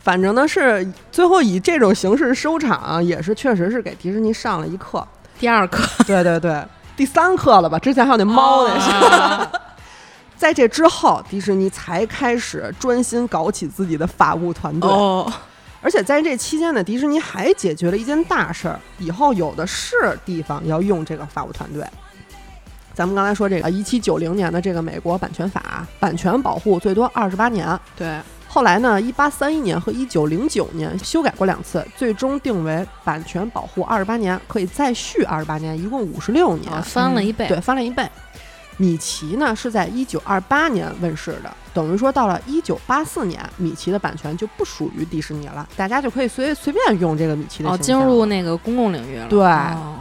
[0.04, 5.04] 反正呢是最后以这种形式收场，也是确实是给迪士尼上了一课。
[5.38, 6.62] 第二课 对对对，
[6.94, 7.78] 第三课了吧？
[7.78, 8.90] 之前还有那猫那是。
[8.90, 9.50] 啊
[10.36, 14.90] 在这之后，迪士尼才开始专心搞起自己的法务团队。
[14.90, 15.32] 哦，
[15.80, 21.82] 而且在这期间呢，迪士尼还解决了一件大事儿，以后有的是地方要用这个法务团队。
[22.92, 27.66] 咱们刚才说这个一七九零年的这个美国版权法，版权保护最多二十八年。
[27.96, 28.20] 对，
[28.54, 37.48] 后来呢，一八三一年和一九零九年修改过两次，最终定为版权保护二十八年，可以再续二十八年，一共五十六年，啊，翻了一倍。
[37.48, 38.08] 对，翻了一倍。
[38.76, 49.26] 米奇呢是在一九二八年问世的，等于说到了一九八四年，米奇的版权就不属于迪士尼了，大家就可以随随便用这个米奇的哦，形象进入那个公共领域了。
[49.26, 49.96] 对哦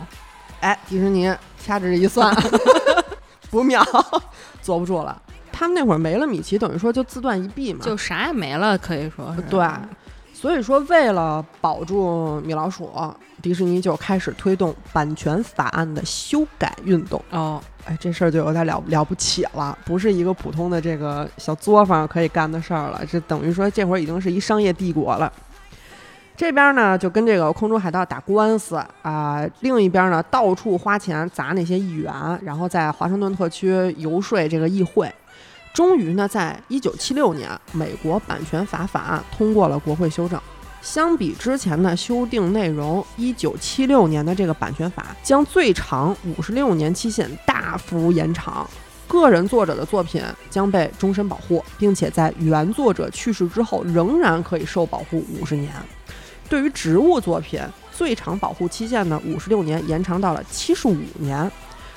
[0.60, 2.32] 哎，迪士尼掐指一算，
[3.50, 3.84] 不妙，
[4.62, 5.20] 坐不住了。
[5.64, 9.42] 他们那会儿没了米奇，等于说就自断一臂嘛，就啥也没了，可以说是。
[9.44, 9.66] 对，
[10.34, 12.92] 所以说为了保住米老鼠，
[13.42, 17.24] 迪士尼就开始推动版权法案的修改运动。
[17.30, 25.32] 哦，哎，这事儿就有点了了不起了，不是一个普通的这个小作坊可以干的事儿了，这等于说这会儿已经是一商业帝国了。
[26.36, 32.14] 这边呢就跟这个空中海盗打官司啊、另一边呢到处花钱砸那些议员，
[32.44, 35.10] 然后在华盛顿特区游说这个议会。
[35.74, 40.40] 终于呢，在一九七六年，美国版权法法案通过了国会修正。
[40.84, 48.70] 相比之前的修订内容，一九七六年的这个版权法将最长五十六年期限大幅延长，
[49.08, 55.74] 个人作者的作品将被终身保护，并且在原作者去世之后仍然可以受保护五十年。
[56.48, 57.60] 对于植物作品，
[57.92, 61.52] 最长保护期限呢五十六年延长到了七十五年。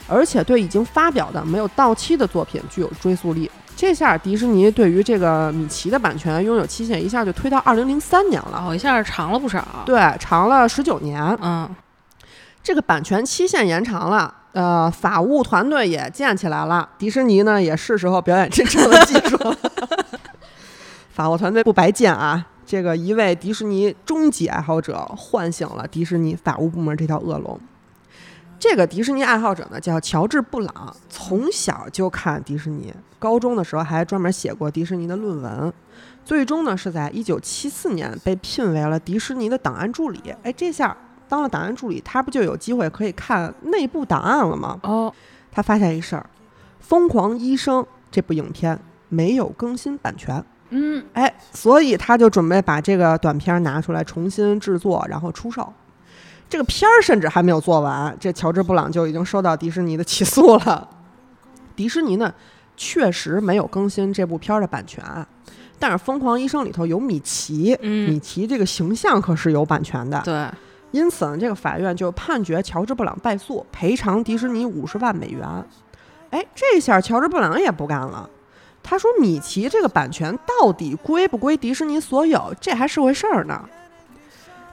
[0.08, 3.50] 而且对已经发表的没有到期的作品具有追溯力。
[3.76, 9.62] 这下迪士尼对于这个米奇的版权拥有期限一下就推到二零零三年了，哦，一下长了不少。
[9.84, 11.22] 对，长了十九年。
[11.42, 11.68] 嗯，
[12.62, 19.54] 这个版权期限延长了，呃，法务团队也建起来了，迪士尼呢也是时候表演真正的技术了。
[21.12, 27.60] 法务团队不白建啊，这个一位迪士尼终极爱好者唤醒了迪士尼法务部门这条恶龙。
[28.68, 35.72] 这个迪士尼爱好者呢叫乔治·布朗，从小就看迪士尼，高中的时候还专门写过迪士尼的论文，
[36.24, 40.20] 最终呢是在一九七四年被聘为了迪士尼的档案助理。
[40.42, 40.94] 哎，这下
[41.28, 44.80] 当了档案助理，他不就有机会可以看内部档案了吗？
[44.82, 45.14] 哦，
[45.52, 46.26] 他发现一事儿，
[46.80, 48.76] 《疯狂医生》这部影片
[49.08, 55.72] 没有更新版权，嗯，哎，所以他就准备把这个短片拿出来重新制作，然后出售。
[56.48, 60.88] 这个片儿甚至还没有做完，这乔治·布朗就已经收到迪士尼的起诉了。
[61.74, 62.32] 迪士尼呢，
[62.76, 65.04] 确实没有更新这部片儿的版权，
[65.78, 70.20] 但是《疯狂医生》里头有米奇，嗯米奇这个形象可是有版权的。
[70.24, 70.48] 对，
[70.92, 75.46] 因此呢，这个法院就判决乔治·布朗败诉，赔偿迪士尼五十万美元。
[76.30, 78.30] 哎，这下乔治·布朗也不干了，
[78.82, 83.62] 他说：“米奇这个版权到底归不归迪士尼所有，这还是回事儿呢。”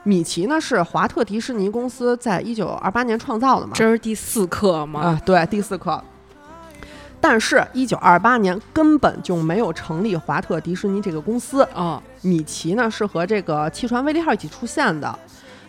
[0.04, 5.00] 米奇呢是华特迪士尼公司在一九二八年创造的嘛，这是第四课吗？
[5.00, 6.02] 啊，对，第四课。
[7.20, 15.18] 但是，一九二八年根本就没有成立华特迪士尼这个公司，哦，米奇呢是和这个汽船威利号一起出现的，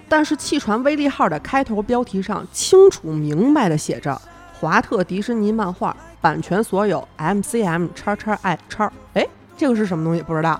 [0.09, 4.21] 但是汽船威利号的开头标题上清楚明白的写着
[4.59, 9.25] “华特迪士尼漫画版权所有 MCM 叉叉 I 叉”，哎，
[9.55, 10.21] 这个是什么东西？
[10.21, 10.59] 不知道，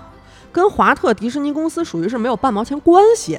[0.50, 3.38] 跟华特迪士尼公司属于是没有半毛钱关系。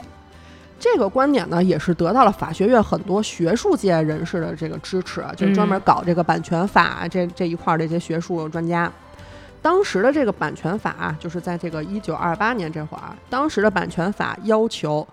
[0.80, 8.92] 这个观点呢，也是得到了法学院很多学术界人士的这个支持，就是专门搞这个版权法这这一块儿的这些学术专家。
[9.60, 15.06] 当时的这个版权法啊，就是在这个一九二八年这会儿，当时的版权法要求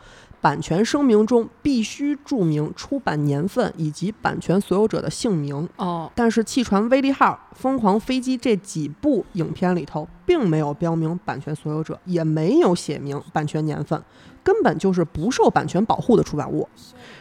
[0.45, 5.67] 版权声明中必须注明出版年份以及版权所有者的姓名。
[5.77, 13.99] 哦，但是《气船威利号》《疯狂飞机》这几部影片里头，并没有标明版权所有者，也没有写明版权年份，
[14.43, 16.69] 根本就是不受版权保护的出版物。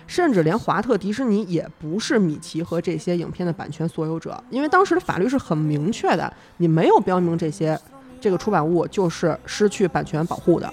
[0.05, 7.79] 甚至连华特迪士尼也不是米奇和这些影片的版权所有者，因为当时的法律是很明确的，你没有标明这些
[8.19, 10.69] 这个出版物就是失去版权保护的。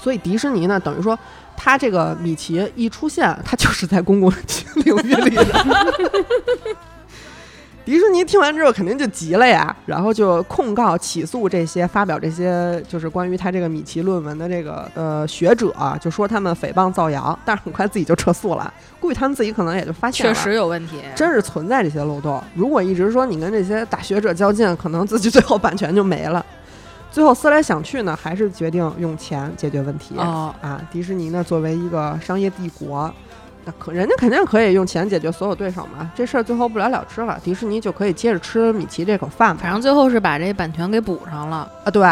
[0.00, 1.18] 所以迪士尼呢，等于说
[1.60, 4.32] 他这个米奇一出现，他就是在公共
[4.76, 5.44] 领域里的。
[7.84, 18.72] 迪士尼听完之后肯定就急了呀，然后就控告、起诉这些发表这些就是关于他这个米奇论文的这个呃学者、就说他们诽谤造谣，但是很快自己就撤诉了。
[19.00, 20.96] 估计他们自己可能也就发现了，确实有问题。
[21.16, 22.42] 真是存在这些漏洞。
[22.54, 26.44] 如果一直说你跟这些大学者较劲，可能自己最后版权就没了。
[27.10, 30.14] 最后思来想去呢，还是决定用钱解决问题。
[30.18, 33.12] 哦，啊，迪士尼呢作为一个商业帝国，
[33.64, 36.10] 那可人家肯定可以用钱解决所有对手嘛。
[36.14, 39.60] 这事儿最后不了了之了，迪士尼就可以接着吃米奇这口饭嘛。
[39.62, 41.70] 反正最后是把这版权给补上了。
[41.84, 42.06] 啊，对，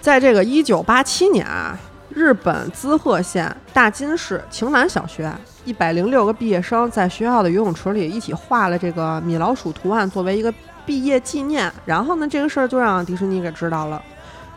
[0.00, 1.78] 在这个一九八七年啊，
[2.10, 5.32] 日本滋贺县大津市晴南小学
[5.64, 10.52] 一百零六个毕业生在学校的游泳池里一起画了这个米老鼠图案作为一个
[10.88, 11.70] 毕业纪念。
[11.84, 14.02] 然后呢，这个事儿就让迪士尼给知道了，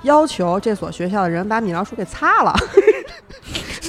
[0.04, 2.56] 要求这所学校的人把米老鼠给擦了。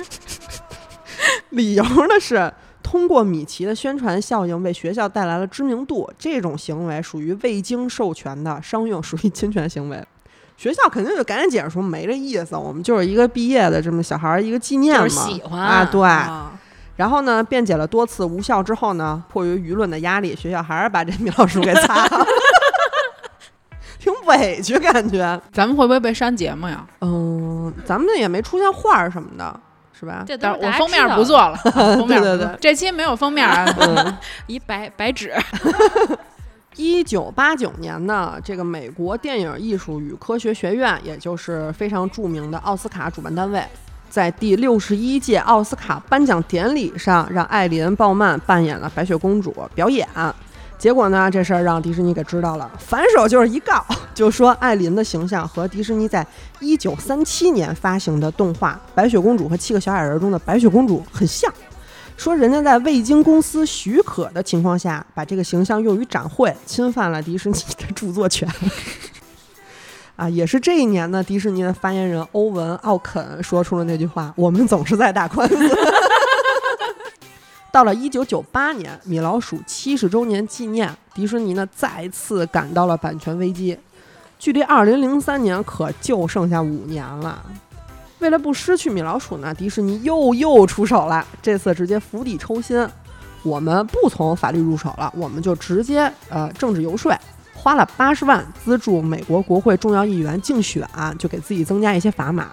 [1.50, 10.04] 理由呢是通过米奇的宣传效应为学校带来了知名度，这种行为属于未经授权的商用，属于侵权行为。
[10.56, 16.02] 学校肯定就赶紧解释说没这意思，我们就是一个毕业的这么小孩儿一个纪念嘛，就是喜欢啊，对。
[16.02, 16.52] 啊
[16.96, 22.26] 然后呢，辩解了多次无效之后呢，迫于舆论的压力，学校还是把这米老鼠给擦了，
[23.98, 25.40] 挺委屈感觉。
[25.52, 26.86] 咱们会不会被删节目呀？
[27.00, 29.60] 嗯，咱们也没出现画儿什么的，
[29.92, 30.24] 是吧？
[30.26, 31.56] 这我封面不做了，
[31.96, 33.64] 封面对对对这期没有封面啊。
[33.78, 34.18] 嗯。
[34.46, 35.32] 一白白纸。
[36.76, 43.62] 一九八九年呢，这个美国电影艺术与科学学院，也就是非常著名的奥斯卡主办单位，
[44.12, 50.06] 在第六十一届奥斯卡颁奖典礼上，让艾琳·鲍曼扮演了白雪公主表演。
[50.76, 53.82] 结果呢，这事儿让迪士尼给知道了，反手就是一告，
[54.12, 56.26] 就说艾琳的形象和迪士尼在
[56.60, 61.50] 一九三七年发行的动画《白雪公主和七个小矮人》中的白雪公主很像。
[62.14, 68.46] 说人家在未经公司许可的情况下，把这个形象用于展会，侵犯了迪士尼的著作权。
[70.22, 75.56] 啊，也是这一年呢，迪士尼的发言人欧文·奥肯说出了那句话：“我们总是在打官司。
[77.72, 83.76] ”到了一九九八年，米老鼠七十周年纪念，迪士尼呢再次感到了版权危机。
[84.38, 87.44] 距离二零零三年可就剩下五年了。
[88.20, 92.88] 为了不失去米老鼠呢，迪士尼又又出手了，这次直接釜底抽薪，
[93.42, 97.12] 我们不从法律入手了，我们就直接呃政治游说，
[97.62, 100.88] 花了八十万资助美国国会重要议员竞选，
[101.18, 102.48] 就给自己增加一些砝码。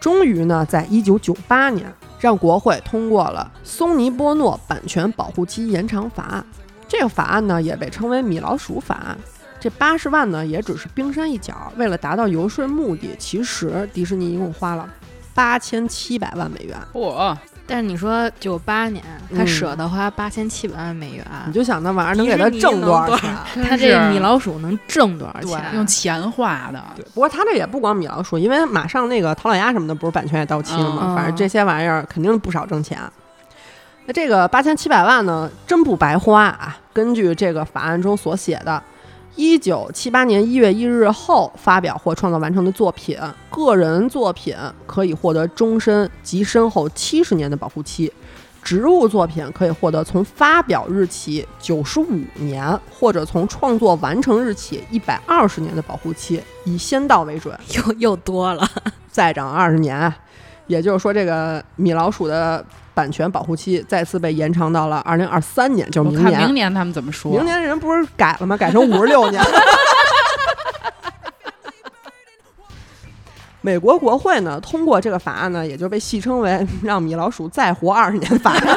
[0.00, 1.92] 终于呢，在一九九八年。
[2.22, 6.46] 让国会通过了松尼波诺版权保护期延长法案，
[6.86, 9.18] 这个法案呢也被称为米老鼠法案。
[9.58, 14.88] 这八十万呢也只是冰山一角，为了达到游说目的，其实迪士尼一共花了
[15.34, 16.78] 八千七百万美元。
[16.92, 17.36] 嚯！
[17.66, 19.02] 但是你说九八年
[19.34, 23.36] 他舍得花八千七百万美元，你就想那玩意儿能给他挣多少钱？
[23.68, 25.74] 他这米老鼠能挣多少钱？
[25.74, 26.82] 用钱花的。
[26.96, 31.14] 对，不过他这也不光米老鼠，因为马上那个唐老鸭什么的不是版权也到期了吗？
[31.16, 32.98] 反正这些玩意儿肯定不少挣钱。
[34.06, 36.76] 那这个八千七百万呢，真不白花啊！
[36.92, 38.82] 根据这个法案中所写的。
[39.34, 43.18] 一九七八年一月一日后发表或创作完成的作品，
[43.50, 44.54] 个人作品
[44.86, 48.10] 可以获得终身及身后七十年的保护期；
[48.62, 57.58] 植物作品可以获得从发表日起九十五年，或者从创作完成日起一百二十年的保护期，以先到为准。
[57.74, 58.68] 又又多了，
[59.10, 60.12] 再涨二十年，
[60.66, 62.64] 也就是说，这个米老鼠的。
[62.94, 66.40] 版权保护期再次被延长到了二零二三年，就是明年。
[66.40, 67.32] 明年他们怎么说？
[67.32, 68.56] 明年人不是改了吗？
[68.56, 69.42] 改成五十六年。
[73.60, 78.76] 美国国会呢通过这个法案呢，也就被戏称为让米老鼠再活二十年法案。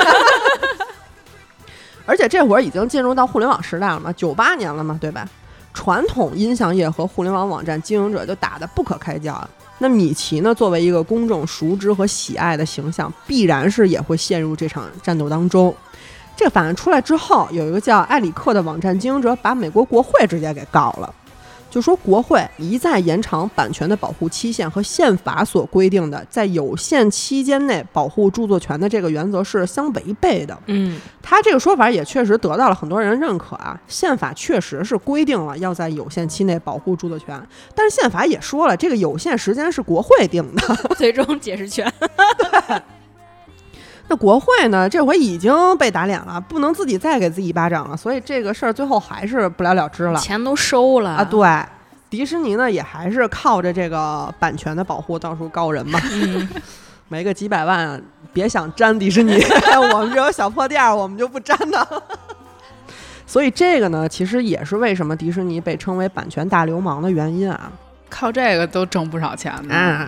[2.06, 5.28] 而且这会儿已经进入到互联网时代了嘛，九八年了嘛，对吧？
[5.74, 9.34] 传统音像业和互联网网站经营者就打得不可开交。
[9.80, 10.56] 那米奇呢？
[10.56, 15.76] 作为一个公众熟知和喜爱的形象，必然是也会陷入这场战斗当中。
[16.36, 21.14] 这个法案出来之后，有一个叫埃里克的网站经营者把美国国会直接给告了。
[21.76, 30.58] 就说国会一再延长版权的保护期限和宪法所规定的在有限期间内保护著作权的这个原则是相违背的。
[30.68, 33.78] 嗯，他这个说法也确实得到了很多人认可啊。
[33.90, 37.46] 宪法确实是规定了要在有限期内保护著作权，
[37.76, 41.92] 但是宪法也说了，这个有限时间是国会定的， 最终解释权。
[42.00, 42.82] 对。
[44.08, 44.88] 那国会呢？
[44.88, 50.20] 这回已经被打脸了，不能自己再给自己一巴掌了，所以这个事儿最后还是不了了之了。
[50.20, 51.24] 钱都收了啊！
[51.24, 51.48] 对，
[52.10, 56.00] 迪士尼呢也还是靠着这个版权的保护到处告人嘛。
[56.12, 56.48] 嗯，
[57.10, 58.00] 没个几百万，
[58.32, 59.34] 别想沾迪士尼，
[59.92, 62.04] 我们这种小破店儿，我们就不沾的。
[63.26, 67.72] 所以这个呢，其实也是为什么迪士尼被称为版权大流氓的原因啊！
[68.08, 70.08] 靠这个都挣不少钱呢。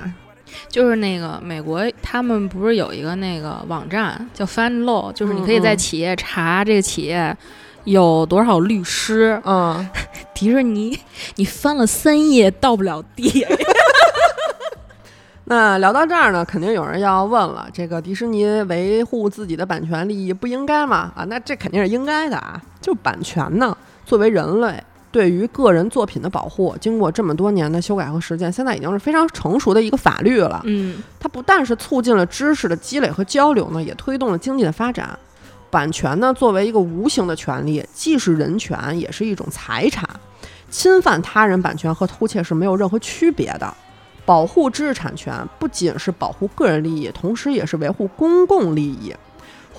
[0.70, 7.36] 就是那个美国，他们不是有一个那个网站叫 Find Law，就是你可以在企业查这个企业
[7.86, 9.41] 有多少律师。
[9.45, 9.88] 嗯，
[10.34, 10.99] 迪士尼，
[11.36, 13.45] 你翻了三页到不了地。
[15.49, 21.12] 那聊到这儿呢，肯定有人要问了：这个迪士尼维护自己的版权利益不应该吗？
[21.16, 22.62] 啊，那这肯定是应该的啊。
[22.82, 24.84] 就版权呢，作为人类。
[25.18, 30.61] 对于个人作品的保护，经过这么多年的修改和实践，现在已经是非常成熟的一个法律了。
[30.65, 35.18] 嗯，它不但是促进了知识的积累和交流呢，也推动了经济的发展。
[35.72, 40.07] 版权呢，作为一个无形的权利，既是人权，也是一种财产。
[40.70, 43.74] 侵犯他人版权和偷窃是没有任何区别的。
[44.24, 49.11] 保护知识产权不仅是保护个人利益，同时也是维护公共利益。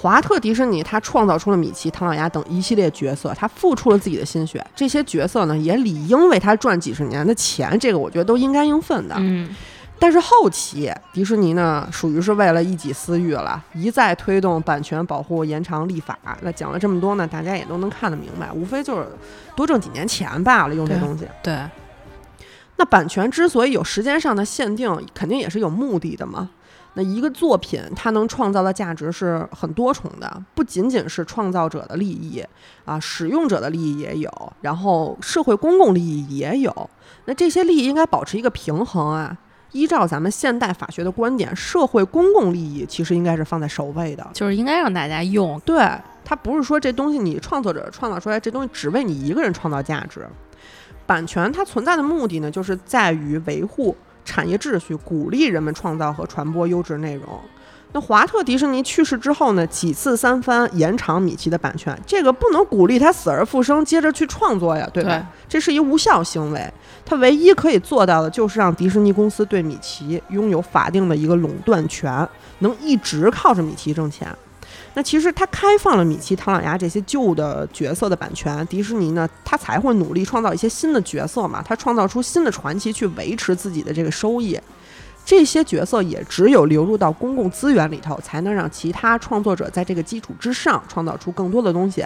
[0.00, 9.16] 华特迪士尼他创造出了米奇、唐老鸭等一系列角色，他付出了自己的心血，这些角色呢也理应为他赚几十年的钱，这个我觉得都应该应分的。
[9.18, 9.52] 嗯，
[9.98, 16.16] 但是后期迪士尼呢，属于是为了一己私欲了，一再推动版权保护延长立法。
[16.42, 19.08] 那讲了这么多呢，大家也都能看得明白，无非就是
[19.56, 21.26] 多挣几年钱罢了，用这东西。
[21.42, 21.58] 对。
[22.76, 26.48] 那版权之所以有时间上的限定，肯定也是有目的的嘛。
[26.98, 32.44] 那一个作品，它能创造的价值是很多重的，不仅仅是创造者的利益
[32.84, 36.90] 啊，使用者的利益也有，然后社会公共利益也有。
[37.26, 39.38] 那这些利益应该保持一个平衡啊。
[39.70, 45.60] 依照咱们现代法学的观点，社会公共利益其实应该是放在首位的，就是应该让大家用。
[45.60, 45.88] 对，
[46.24, 50.26] 它不是说这东西你创作者创造出来，这东西只为你一个人创造价值。
[51.06, 53.94] 版权它存在的目的呢，就是在于维护。
[54.28, 57.40] 产业秩序鼓励人们创造和传播优质内容。
[57.92, 65.26] 那华特迪士尼去世之后呢，几次三番延长米奇的版权，这个不能鼓励他死而复生，接着去创作呀，对吧？
[65.48, 66.70] 这是一无效行为。
[67.06, 74.28] 他唯一可以做到的就是让迪士尼公司对米奇拥有法定的一个垄断权，能一直靠着米奇挣钱。
[74.98, 84.58] 那其实他开放了米奇、唐老鸭这些旧的角色的版权，迪士尼呢，他才会努力创造一些新的角色嘛，他创造出新的传奇去维持自己的这个收益。
[85.24, 92.04] 这些角色也只有流入到公共资源里头，才能让其他创作者在这个基础之上创造出更多的东西。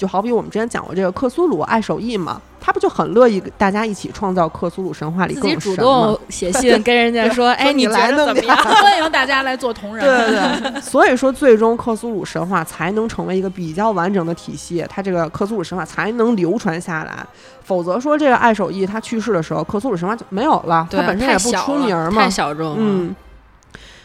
[0.00, 8.56] 就好比我们之前讲过这个克苏鲁爱手艺嘛，他不就很乐意大家一起创造克苏鲁神话里自己主动写信跟人家说， 哎，你来怎么样？
[8.64, 10.02] 欢迎大家来做同人。
[10.02, 17.26] 对对对，所以说最终克苏鲁神话才能成为一个比较完整的体系，它这个克苏鲁神话才能流传下来。
[17.62, 22.30] 否则说这个爱手艺他去世的时候，克苏鲁神话就没有了，对它本身也不出名嘛太。
[22.30, 22.74] 小众。
[22.78, 23.14] 嗯。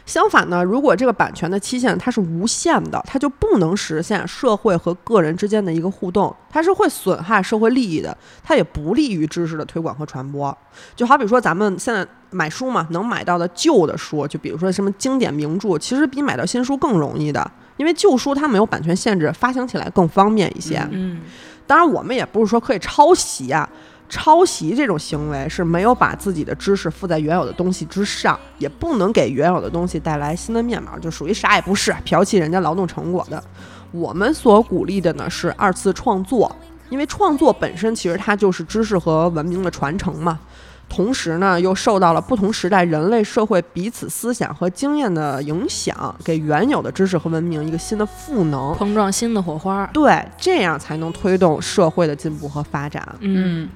[0.06, 10.56] 相反呢，如果这个版权的期限它是无限的，它就不能实现社会和个人之间的一个互动，它是会损害社会利益的，它也不利于知识的推广和传播。
[10.95, 20.78] 就好比说咱们现在买书嘛，能买到的旧的书，就比如说什么经典名著，其实比买到新书更容易的，因为旧书它没有版权限制，发行起来更方便一些。
[20.91, 21.22] 嗯，
[21.66, 23.68] 当然，我们也不是说可以抄袭啊，
[24.08, 33.43] 抄袭这种行为是没有把自己的知识附在原有的东西之上，也不能给原有的东西带来新的面貌，就属于啥也不是，剽窃人家劳动成果的。
[33.91, 36.53] 我们所鼓励的呢是二次创作，
[36.89, 40.39] 因为创作本身其实它就是知识和文明的传承嘛。
[40.88, 48.72] 同时呢，又受到了不同时代人类社会彼此思想和经验的影响，给原有的知识和文明一个新的赋能。
[48.76, 49.89] 碰撞新的火花。
[49.91, 53.03] 对，这样才能推动社会的进步和发展。
[53.22, 53.68] 嗯，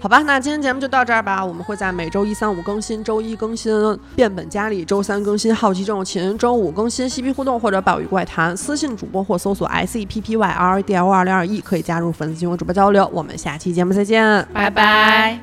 [0.00, 1.44] 好吧，那今天节目就到这儿吧。
[1.44, 8.56] 我们会在每周一、三、五更新，周一更新变本加厉，周三更新好奇症友群，周五更新嬉皮互动或者宝语怪谈。
[8.56, 13.10] 私信主播或搜索 S E P P Y R D L 二零二一，可以加入粉丝群和主播交流。
[13.12, 14.46] 我们下期节目再见。
[14.52, 15.40] 拜拜。